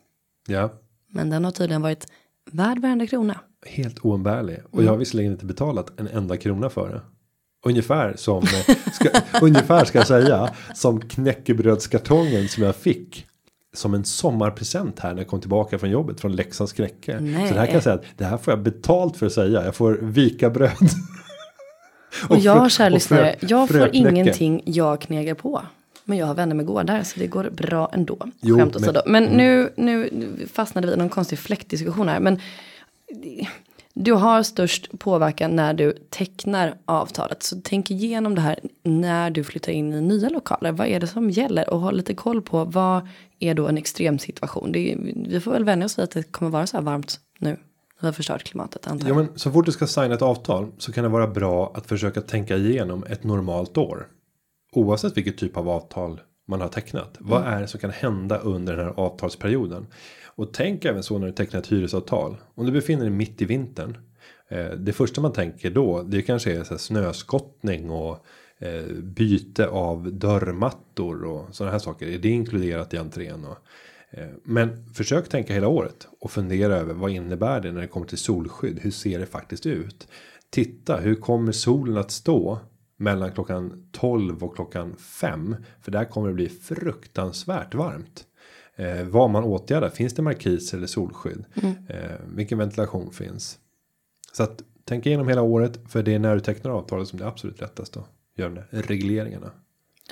[0.48, 0.70] Ja.
[1.10, 2.08] Men den har tydligen varit
[2.52, 3.40] värd varenda krona.
[3.66, 4.60] Helt oumbärlig.
[4.66, 4.86] Och mm.
[4.86, 7.02] jag har visserligen inte betalat en enda krona för det.
[7.66, 9.10] Ungefär som, eh, ska,
[9.42, 13.28] ungefär ska jag säga, som knäckebrödskartongen som jag fick
[13.74, 17.18] som en sommarpresent här när jag kom tillbaka från jobbet från Leksands knäcke.
[17.18, 19.66] Så det här kan jag säga att det här får jag betalt för att säga.
[19.66, 20.90] Jag får vika bröd.
[22.24, 25.62] och, och jag, kära lyssnare, jag får ingenting jag knegar på.
[26.06, 28.18] Men jag har vänner med gårdar så det går bra ändå.
[28.42, 29.38] Jo, Skämt men, men mm.
[29.38, 30.10] nu, nu
[30.54, 32.20] fastnade vi i någon konstig fläktdiskussion här.
[32.20, 32.40] Men
[33.94, 37.44] du har störst påverkan när du tecknar avtalet.
[37.44, 40.72] Så tänk igenom det här när du flyttar in i nya lokaler.
[40.72, 41.70] Vad är det som gäller?
[41.70, 43.08] Och ha lite koll på vad
[43.44, 44.72] är då en extrem situation.
[44.72, 44.98] Det är,
[45.30, 47.58] vi får väl vänja oss vid att det kommer vara så här varmt nu.
[48.02, 49.18] Vi har förstört klimatet antar jag.
[49.18, 51.88] Ja, men så fort du ska signa ett avtal så kan det vara bra att
[51.88, 54.08] försöka tänka igenom ett normalt år.
[54.72, 57.18] Oavsett vilket typ av avtal man har tecknat.
[57.20, 57.30] Mm.
[57.30, 59.88] Vad är det som kan hända under den här avtalsperioden?
[60.36, 62.38] Och tänk även så när du tecknar ett hyresavtal.
[62.56, 63.98] Om du befinner dig mitt i vintern.
[64.50, 68.26] Eh, det första man tänker då det kanske är så här snöskottning och
[69.04, 72.08] byte av dörrmattor och sådana här saker.
[72.08, 73.46] Är det inkluderat i entrén?
[73.46, 73.58] Och,
[74.12, 78.06] eh, men försök tänka hela året och fundera över vad innebär det när det kommer
[78.06, 78.80] till solskydd?
[78.82, 80.08] Hur ser det faktiskt ut?
[80.50, 82.60] Titta, hur kommer solen att stå
[82.98, 85.56] mellan klockan 12 och klockan 5?
[85.82, 88.26] För där kommer det bli fruktansvärt varmt.
[88.76, 89.90] Eh, vad man åtgärdar.
[89.90, 91.46] Finns det markis eller solskydd?
[91.56, 91.76] Mm.
[91.90, 93.58] Eh, vilken ventilation finns?
[94.32, 95.80] Så att tänk igenom hela året.
[95.88, 98.82] För det är när du tecknar avtalet som det är absolut lättast att göra de
[98.82, 99.52] regleringarna.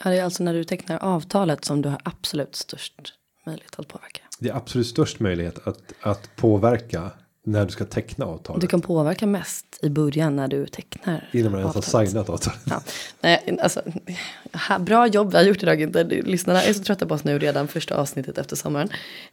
[0.04, 3.14] Ja, det är alltså när du tecknar avtalet som du har absolut störst
[3.46, 4.22] möjlighet att påverka.
[4.40, 7.12] Det är absolut störst möjlighet att, att påverka
[7.46, 8.62] när du ska teckna avtalet.
[8.62, 11.30] Du kan påverka mest i början när du tecknar.
[11.32, 12.60] Innan man ens har signat avtalet.
[12.70, 12.82] Ja.
[13.22, 13.82] Nej, alltså,
[14.80, 15.82] bra jobb vi har gjort idag.
[15.82, 16.04] Inte.
[16.04, 18.90] Lyssnarna är så trötta på oss nu redan första avsnittet efter sommaren.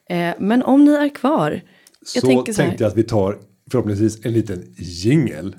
[0.09, 1.61] Eh, men om ni är kvar.
[2.03, 3.39] Så, så tänkte jag att vi tar
[3.71, 5.57] förhoppningsvis en liten jingel.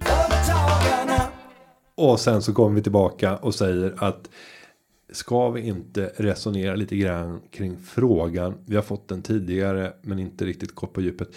[1.99, 4.29] Och sen så kommer vi tillbaka och säger att
[5.11, 8.53] ska vi inte resonera lite grann kring frågan.
[8.65, 11.29] Vi har fått den tidigare men inte riktigt gått på djupet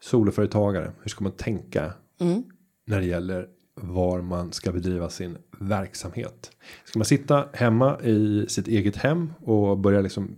[0.00, 0.92] soloföretagare.
[1.02, 2.44] Hur ska man tänka mm.
[2.84, 6.50] när det gäller var man ska bedriva sin verksamhet?
[6.84, 10.36] Ska man sitta hemma i sitt eget hem och börja liksom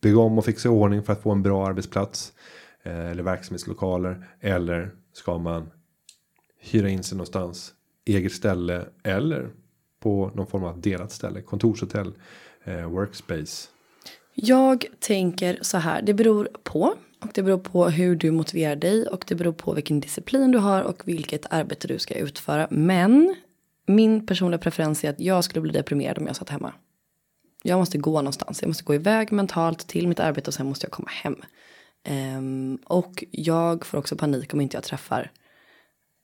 [0.00, 2.32] bygga om och fixa i ordning för att få en bra arbetsplats
[2.82, 5.70] eh, eller verksamhetslokaler eller ska man
[6.60, 7.74] hyra in sig någonstans
[8.04, 9.50] eget ställe eller
[10.00, 12.12] på någon form av delat ställe kontorshotell
[12.64, 13.68] eh, workspace.
[14.34, 16.02] Jag tänker så här.
[16.02, 19.74] Det beror på och det beror på hur du motiverar dig och det beror på
[19.74, 22.68] vilken disciplin du har och vilket arbete du ska utföra.
[22.70, 23.34] Men
[23.86, 26.72] min personliga preferens är att jag skulle bli deprimerad om jag satt hemma.
[27.62, 28.62] Jag måste gå någonstans.
[28.62, 31.36] Jag måste gå iväg mentalt till mitt arbete och sen måste jag komma hem.
[32.38, 35.30] Um, och jag får också panik om inte jag träffar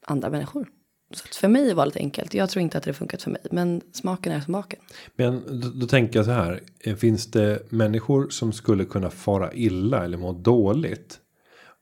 [0.06, 0.68] andra människor.
[1.10, 2.34] Så för mig var det enkelt.
[2.34, 3.40] Jag tror inte att det funkat för mig.
[3.50, 4.80] Men smaken är som baken.
[5.16, 6.60] Men då, då, tänker jag så här.
[6.80, 11.20] Eh, finns det människor som skulle kunna fara illa eller må dåligt.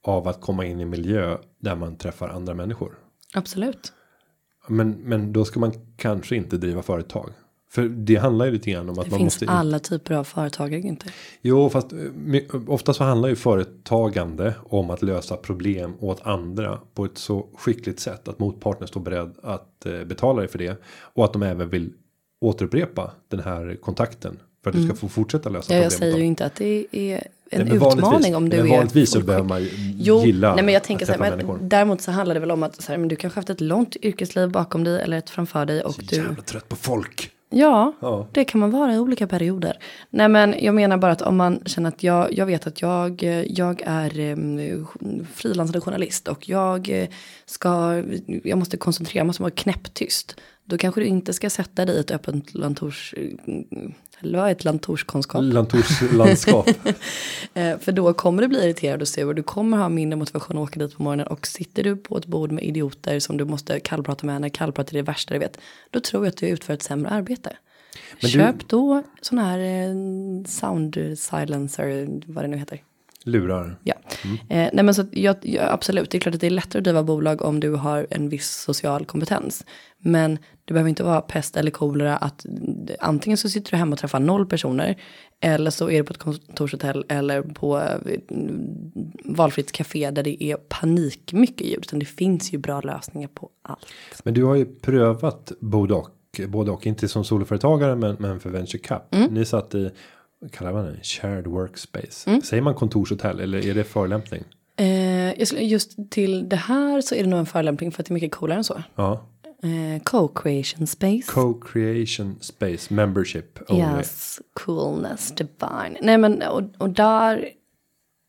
[0.02, 2.98] Av att komma in i miljö där man träffar andra människor.
[3.34, 3.92] Absolut.
[4.68, 7.32] Men, men då ska man kanske inte driva företag.
[7.76, 9.52] För det handlar ju lite grann om att det man finns måste.
[9.52, 11.06] alla typer av företagare inte.
[11.42, 11.98] Jo, fast eh,
[12.66, 18.00] ofta så handlar ju företagande om att lösa problem åt andra på ett så skickligt
[18.00, 21.68] sätt att motparten står beredd att eh, betala dig för det och att de även
[21.68, 21.92] vill
[22.40, 24.96] återupprepa den här kontakten för att du ska mm.
[24.96, 28.48] få fortsätta lösa ja, Jag säger ju inte att det är en nej, utmaning om
[28.48, 28.70] du men är.
[28.70, 30.54] Vanligtvis så behöver man jo, gilla.
[30.54, 32.92] Nej, men jag tänker så här, men däremot så handlar det väl om att så
[32.92, 35.94] här, men du kanske haft ett långt yrkesliv bakom dig eller ett framför dig och
[35.94, 36.16] så du.
[36.16, 37.32] jävla trött på folk.
[37.56, 39.78] Ja, ja, det kan man vara i olika perioder.
[40.10, 43.22] Nej men jag menar bara att om man känner att jag, jag vet att jag,
[43.46, 44.86] jag är um,
[45.34, 47.08] frilansande journalist och jag
[47.46, 48.02] ska,
[48.44, 50.36] jag måste koncentrera mig, måste vara knäpptyst.
[50.64, 53.14] Då kanske du inte ska sätta dig i ett öppet lantors,
[54.20, 55.42] eller vad är ett lantorskonskap?
[55.44, 56.68] Lantorslandskap.
[57.54, 60.56] Eh, för då kommer du bli irriterad och sur och du kommer ha mindre motivation
[60.58, 63.44] att åka dit på morgonen och sitter du på ett bord med idioter som du
[63.44, 65.58] måste kallprata med när kallprata är det värsta du vet.
[65.90, 67.56] Då tror jag att du utför ett sämre arbete.
[68.20, 68.64] Men Köp du...
[68.66, 69.94] då sån här eh,
[70.46, 72.82] sound silencer, vad det nu heter.
[73.26, 73.78] Lurar.
[73.84, 74.36] Ja, mm.
[74.36, 76.84] eh, nej men så jag, jag, absolut, det är klart att det är lättare att
[76.84, 79.64] driva bolag om du har en viss social kompetens.
[79.98, 82.46] Men det behöver inte vara pest eller kolera att
[83.00, 85.00] antingen så sitter du hemma och träffar noll personer.
[85.40, 88.12] Eller så är du på ett kontorshotell eller på eh,
[89.24, 91.78] valfritt café där det är panik mycket ljud.
[91.78, 93.86] Utan det finns ju bra lösningar på allt.
[94.24, 96.10] Men du har ju prövat både och.
[96.48, 99.14] Både och, inte som soloföretagare men, men för Venture Cup.
[99.14, 99.34] Mm.
[99.34, 99.90] Ni satt i
[100.52, 101.04] kallar man det?
[101.04, 102.30] Shared workspace.
[102.30, 102.42] Mm.
[102.42, 104.44] Säger man kontorshotell eller är det förolämpning?
[104.76, 108.14] Eh, just till det här så är det nog en förolämpning för att det är
[108.14, 108.82] mycket coolare än så.
[108.94, 109.26] Ja.
[109.62, 111.32] Eh, Co-creation space.
[111.32, 113.70] Co-creation space membership.
[113.70, 113.82] Only.
[113.82, 115.98] Yes, coolness divine.
[116.00, 117.48] Nej men och, och där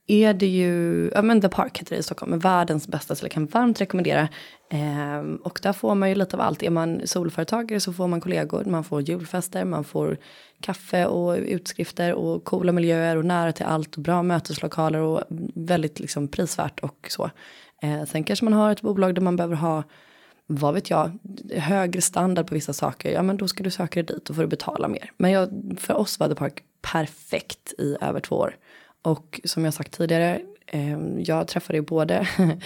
[0.08, 3.46] är det ju, ja men The Park heter det i Stockholm, världens bästa ställe kan
[3.46, 4.30] varmt rekommendera.
[4.70, 6.64] Eh, och där får man ju lite av allt.
[6.64, 10.18] Är man solföretagare så får man kollegor, man får julfester, man får
[10.62, 15.24] kaffe och utskrifter och coola miljöer och nära till allt och bra möteslokaler och
[15.56, 17.30] väldigt liksom prisvärt och så.
[17.82, 19.84] Eh, sen kanske man har ett bolag där man behöver ha
[20.50, 21.18] vad vet jag,
[21.56, 24.44] högre standard på vissa saker, ja men då ska du söka dig dit och får
[24.44, 25.12] du betala mer.
[25.18, 28.56] Men jag, för oss var The Park perfekt i över två år.
[29.02, 32.28] Och som jag sagt tidigare, eh, jag träffade ju både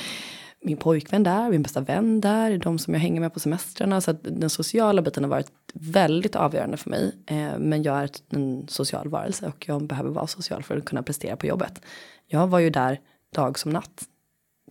[0.62, 4.02] min pojkvän där, min bästa vän där, de som jag hänger med på semestrarna.
[4.02, 7.16] Så att den sociala biten har varit väldigt avgörande för mig.
[7.26, 11.04] Eh, men jag är en social varelse och jag behöver vara social för att kunna
[11.04, 11.82] prestera på jobbet.
[12.28, 13.00] Jag var ju där
[13.36, 14.08] dag som natt.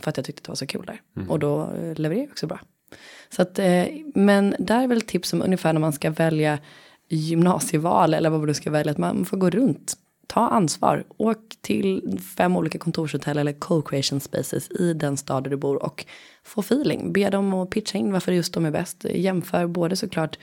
[0.01, 1.01] För att jag tyckte det var så kul där.
[1.17, 1.31] Mm.
[1.31, 2.61] Och då eh, levererar jag också bra.
[3.29, 6.59] Så att, eh, men där är väl tips om ungefär när man ska välja
[7.09, 8.93] gymnasieval eller vad du ska välja.
[8.93, 9.97] Att man får gå runt
[10.31, 11.05] ta ansvar.
[11.17, 16.07] Åk till fem olika kontorshotell eller co-creation spaces i den stad där du bor och
[16.45, 17.13] få feeling.
[17.13, 19.05] Be dem att pitcha in varför just de är bäst.
[19.05, 20.39] Jämför både såklart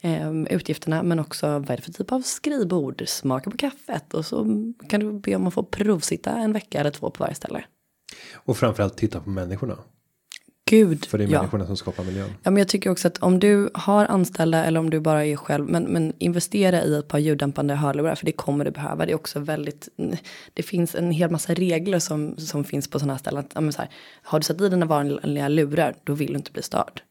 [0.00, 3.02] eh, utgifterna men också vad är det för typ av skrivbord.
[3.06, 4.46] Smaka på kaffet och så
[4.88, 7.64] kan du be om att få provsitta en vecka eller två på varje ställe.
[8.34, 9.76] Och framförallt titta på människorna.
[10.70, 11.66] Gud, För det är människorna ja.
[11.66, 12.30] som skapar miljön.
[12.42, 15.36] Ja, men jag tycker också att om du har anställda eller om du bara är
[15.36, 19.06] själv, men, men investera i ett par ljuddämpande hörlurar, för det kommer du behöva.
[19.06, 19.88] Det är också väldigt,
[20.54, 23.44] det finns en hel massa regler som, som finns på sådana här ställen.
[23.54, 23.90] ja, men så här,
[24.22, 27.02] har du satt i dina vanliga lurar, då vill du inte bli störd.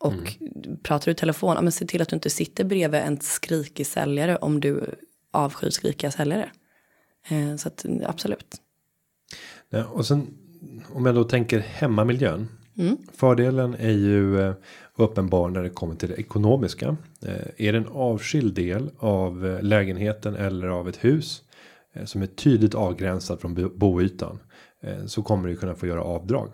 [0.00, 0.76] Och mm.
[0.82, 3.86] pratar du i telefon, ja, men se till att du inte sitter bredvid en skrikig
[3.86, 4.94] säljare om du
[5.30, 6.50] avskyr skrikiga säljare.
[7.28, 8.56] Eh, så att absolut.
[9.70, 10.26] Ja, och sen
[10.92, 12.48] om jag då tänker hemmamiljön.
[12.78, 12.96] Mm.
[13.12, 14.54] Fördelen är ju eh,
[14.96, 16.96] uppenbar när det kommer till det ekonomiska.
[17.22, 21.42] Eh, är det en avskild del av eh, lägenheten eller av ett hus
[22.04, 24.38] som är tydligt avgränsad från boytan
[25.06, 26.48] så kommer du kunna få göra avdrag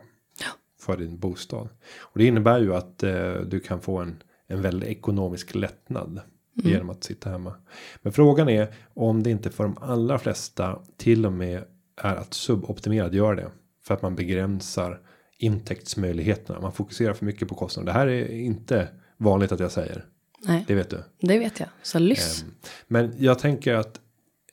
[0.81, 1.69] för din bostad
[2.01, 2.99] och det innebär ju att
[3.47, 6.21] du kan få en en väldigt ekonomisk lättnad
[6.59, 6.73] mm.
[6.73, 7.55] genom att sitta hemma.
[8.03, 11.65] Men frågan är om det inte för de allra flesta till och med
[11.97, 13.51] är att suboptimera att göra det
[13.83, 15.01] för att man begränsar
[15.39, 16.61] intäktsmöjligheterna.
[16.61, 17.93] Man fokuserar för mycket på kostnader.
[17.93, 20.05] Det här är inte vanligt att jag säger.
[20.47, 21.03] Nej, det vet du.
[21.21, 21.69] Det vet jag.
[21.83, 22.43] Så lyss.
[22.43, 22.55] Ehm,
[22.87, 24.01] men jag tänker att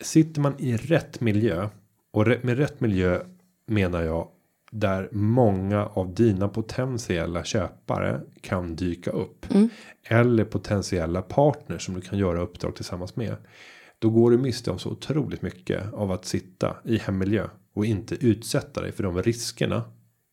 [0.01, 1.69] sitter man i rätt miljö
[2.11, 3.21] och med rätt miljö
[3.67, 4.27] menar jag
[4.71, 9.69] där många av dina potentiella köpare kan dyka upp mm.
[10.03, 13.35] eller potentiella partners som du kan göra uppdrag tillsammans med.
[13.99, 18.25] Då går du miste om så otroligt mycket av att sitta i hemmiljö och inte
[18.25, 19.83] utsätta dig för de riskerna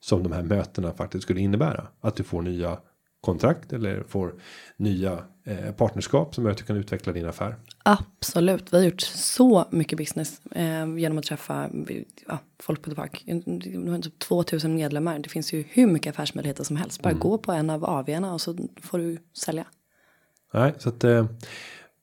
[0.01, 1.87] som de här mötena faktiskt skulle innebära.
[2.01, 2.79] Att du får nya
[3.21, 4.35] kontrakt eller får
[4.77, 7.57] nya eh, partnerskap som gör att du kan utveckla din affär.
[7.83, 11.71] Absolut, vi har gjort så mycket business eh, genom att träffa
[12.29, 13.23] ja, folk på The Park.
[13.27, 15.19] Det har typ 2000 medlemmar.
[15.19, 17.03] Det finns ju hur mycket affärsmöjligheter som helst.
[17.03, 17.21] Bara mm.
[17.21, 19.67] gå på en av AW:na och så får du sälja.
[20.53, 21.27] Nej, så att eh,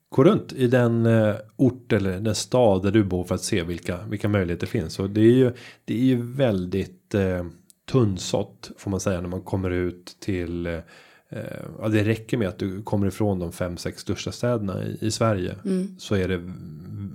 [0.09, 3.63] gå runt i den eh, ort eller den stad där du bor för att se
[3.63, 4.99] vilka vilka möjligheter finns.
[4.99, 5.53] Och det är ju
[5.85, 7.45] det är ju väldigt eh,
[7.85, 10.81] tunnsått får man säga när man kommer ut till eh,
[11.79, 15.11] ja, det räcker med att du kommer ifrån de fem sex största städerna i, i
[15.11, 15.95] Sverige mm.
[15.99, 16.41] så är det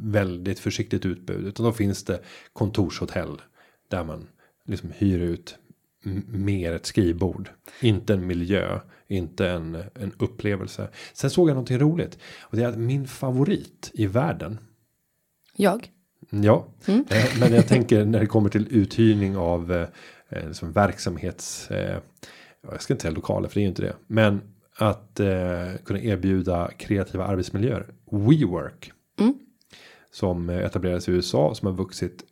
[0.03, 2.21] väldigt försiktigt utbud utan då finns det
[2.53, 3.43] kontorshotell
[3.89, 4.27] där man
[4.65, 5.57] liksom hyr ut
[6.27, 7.51] mer ett skrivbord,
[7.81, 10.89] inte en miljö, inte en en upplevelse.
[11.13, 14.59] Sen såg jag någonting roligt och det är att min favorit i världen.
[15.57, 15.91] Jag.
[16.31, 17.05] Ja, mm.
[17.11, 19.87] Eh, men jag tänker när det kommer till uthyrning av
[20.31, 21.71] eh, eh, som verksamhets.
[21.71, 21.99] Eh,
[22.71, 24.41] jag ska inte säga lokaler för det är ju inte det, men
[24.77, 27.87] att eh, kunna erbjuda kreativa arbetsmiljöer.
[28.11, 28.93] WeWork.
[29.19, 29.35] Mm.
[30.11, 32.25] Som etablerades i USA som har vuxit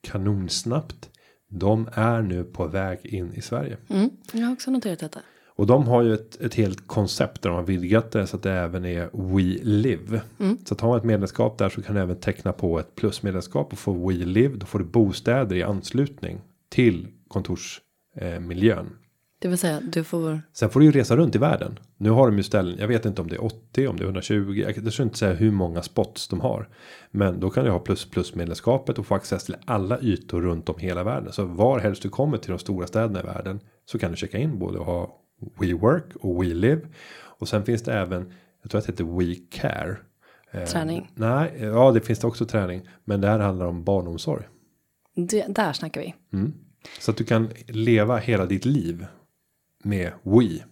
[0.00, 1.10] kanonsnabbt.
[1.48, 3.76] De är nu på väg in i Sverige.
[3.88, 4.10] Mm.
[4.32, 5.20] Jag har också noterat detta.
[5.58, 8.42] Och de har ju ett, ett helt koncept där de har vidgat det så att
[8.42, 10.20] det även är We Live.
[10.38, 10.58] Mm.
[10.64, 13.72] Så att har man ett medlemskap där så kan du även teckna på ett plusmedlemskap
[13.72, 14.56] och få We Live.
[14.56, 18.96] Då får du bostäder i anslutning till kontorsmiljön.
[19.40, 20.42] Det vill säga du får.
[20.52, 21.78] Sen får du ju resa runt i världen.
[21.96, 22.78] Nu har de ju ställen.
[22.78, 24.52] Jag vet inte om det är 80 om det är 120.
[24.66, 26.68] Jag kan inte säga hur många spots de har.
[27.10, 30.68] Men då kan du ha plus plus medlemskapet och få access till alla ytor runt
[30.68, 31.32] om hela världen.
[31.32, 34.38] Så var helst du kommer till de stora städerna i världen så kan du checka
[34.38, 35.20] in både och ha
[35.60, 36.80] WeWork och WeLive.
[37.14, 39.96] Och sen finns det även, jag tror att det heter WeCare.
[40.50, 40.98] Eh, träning?
[40.98, 42.88] Eh, nej, ja det finns det också träning.
[43.04, 44.44] Men det här handlar om barnomsorg.
[45.14, 46.14] Det, där snackar vi.
[46.32, 46.54] Mm.
[46.98, 49.06] Så att du kan leva hela ditt liv
[49.84, 50.64] med We.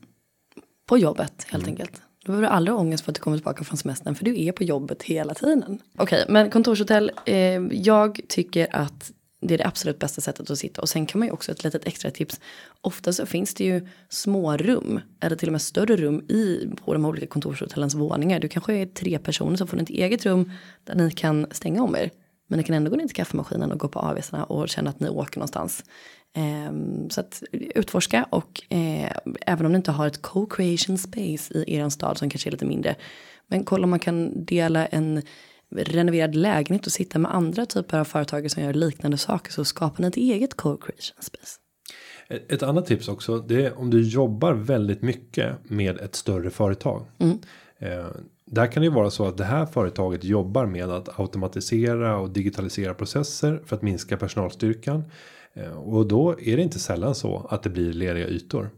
[0.86, 1.72] På jobbet helt mm.
[1.72, 2.02] enkelt.
[2.24, 4.42] Då behöver du aldrig ha ångest för att du kommer tillbaka från semestern för du
[4.42, 5.62] är på jobbet hela tiden.
[5.96, 7.10] Okej, okay, men kontorshotell.
[7.26, 7.36] Eh,
[7.70, 10.80] jag tycker att det är det absolut bästa sättet att sitta.
[10.80, 12.40] Och sen kan man ju också ett litet extra tips.
[12.80, 15.00] Ofta så finns det ju små rum.
[15.20, 18.40] Eller till och med större rum i på de olika kontorshotellens våningar.
[18.40, 20.50] Du kanske är tre personer som får ett eget rum.
[20.84, 22.10] Där ni kan stänga om er.
[22.46, 25.00] Men ni kan ändå gå ner till kaffemaskinen och gå på AWsarna och känna att
[25.00, 25.84] ni åker någonstans.
[26.36, 26.72] Eh,
[27.10, 29.12] så att utforska och eh,
[29.46, 32.66] även om ni inte har ett co-creation space i er stad som kanske är lite
[32.66, 32.94] mindre.
[33.46, 35.22] Men kolla om man kan dela en
[35.70, 40.02] renoverad lägenhet och sitta med andra typer av företag som gör liknande saker så skapar
[40.02, 41.58] ni ett eget co-creation space.
[42.28, 47.06] Ett annat tips också det är om du jobbar väldigt mycket med ett större företag.
[47.18, 47.38] Mm.
[48.50, 52.30] Där kan det ju vara så att det här företaget jobbar med att automatisera och
[52.30, 55.04] digitalisera processer för att minska personalstyrkan.
[55.52, 58.70] Eh, och då är det inte sällan så att det blir lediga ytor.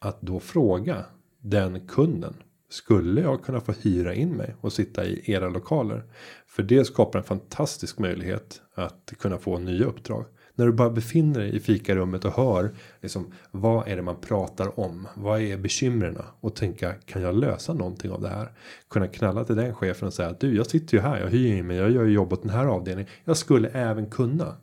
[0.00, 1.04] Att då fråga
[1.40, 2.34] den kunden
[2.68, 6.02] skulle jag kunna få hyra in mig och sitta i era lokaler?
[6.46, 10.24] För det skapar en fantastisk möjlighet att kunna få nya uppdrag.
[10.54, 14.80] När du bara befinner dig i fikarummet och hör liksom vad är det man pratar
[14.80, 15.08] om?
[15.14, 16.18] Vad är bekymren?
[16.40, 18.52] Och tänka kan jag lösa någonting av det här?
[18.90, 21.20] Kunna knalla till den chefen och säga att du jag sitter ju här.
[21.20, 21.76] Jag hyr in mig.
[21.76, 23.10] Jag gör ju jobb åt den här avdelningen.
[23.24, 24.56] Jag skulle även kunna.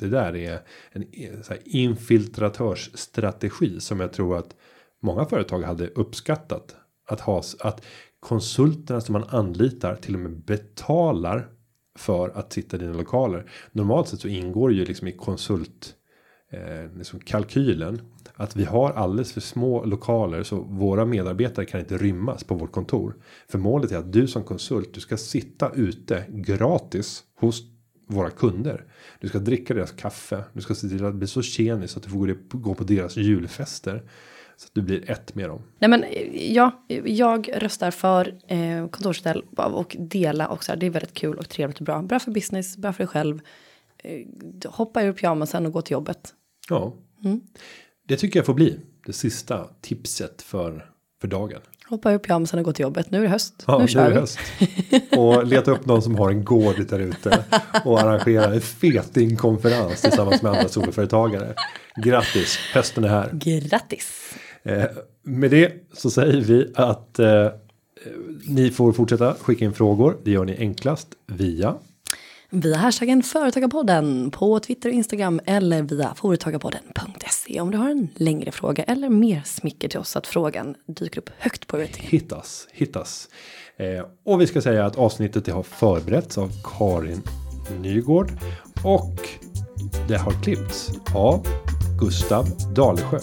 [0.00, 0.60] Det där är
[0.92, 1.04] en
[1.64, 4.56] infiltratörsstrategi som jag tror att
[5.00, 6.76] många företag hade uppskattat
[7.08, 7.84] att ha att
[8.20, 11.48] konsulterna som man anlitar till och med betalar
[11.96, 13.50] för att sitta i dina lokaler.
[13.72, 15.94] Normalt sett så ingår ju liksom i konsult
[16.52, 18.00] eh, liksom kalkylen
[18.34, 22.72] att vi har alldeles för små lokaler så våra medarbetare kan inte rymmas på vårt
[22.72, 23.16] kontor.
[23.48, 27.62] För målet är att du som konsult du ska sitta ute gratis hos
[28.08, 28.84] våra kunder.
[29.20, 30.44] Du ska dricka deras kaffe.
[30.52, 34.02] Du ska se till att bli så tjenis att du får gå på deras julfester.
[34.56, 35.62] Så att du blir ett med dem.
[35.78, 36.04] Nej men
[36.52, 40.76] ja, jag röstar för eh, kontorshotell och dela också.
[40.76, 42.02] Det är väldigt kul och trevligt och bra.
[42.02, 43.40] Bra för business, bra för dig själv.
[43.98, 44.26] Eh,
[44.70, 46.34] hoppa ur pyjamasen och gå till jobbet.
[46.68, 46.94] Ja,
[47.24, 47.40] mm.
[48.08, 50.90] det tycker jag får bli det sista tipset för
[51.20, 51.60] för dagen.
[51.88, 53.10] Hoppa ur pyjamasen och gå till jobbet.
[53.10, 53.64] Nu är det höst.
[53.66, 54.38] Ja, nu kör nu är det höst.
[55.16, 57.44] Och leta upp någon som har en gård där ute.
[57.84, 61.54] Och arrangera en fetingkonferens tillsammans med andra soloföretagare.
[62.04, 63.30] Grattis, hösten är här.
[63.32, 64.34] Grattis.
[64.66, 64.84] Eh,
[65.22, 67.48] med det så säger vi att eh,
[68.46, 70.16] ni får fortsätta skicka in frågor.
[70.24, 71.74] Det gör ni enklast via
[72.50, 78.52] via hashtaggen Företagarpodden på Twitter och Instagram eller via företagarpodden.se om du har en längre
[78.52, 82.10] fråga eller mer smicker till oss att frågan dyker upp högt på ratingen.
[82.10, 83.28] Hittas, hittas.
[83.76, 87.22] Eh, och vi ska säga att avsnittet har förberetts av Karin
[87.80, 88.30] Nygård
[88.84, 89.28] och
[90.08, 91.46] det har klippts av
[91.98, 93.18] Gustav Dalesjö.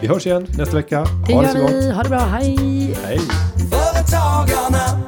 [0.00, 1.06] Vi hörs igen nästa vecka.
[1.26, 1.90] Det ha gör det så vi.
[1.90, 2.18] Ha det bra.
[2.18, 2.56] Hej.
[3.04, 3.20] Hej.
[3.70, 5.00] Företagarna.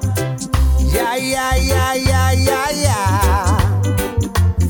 [0.95, 3.59] Ja, ja, ja, ja, ja, ja.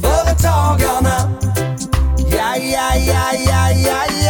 [0.02, 1.30] Företagarna.
[2.30, 4.25] Ja, ja, ja, ja, ja, ja.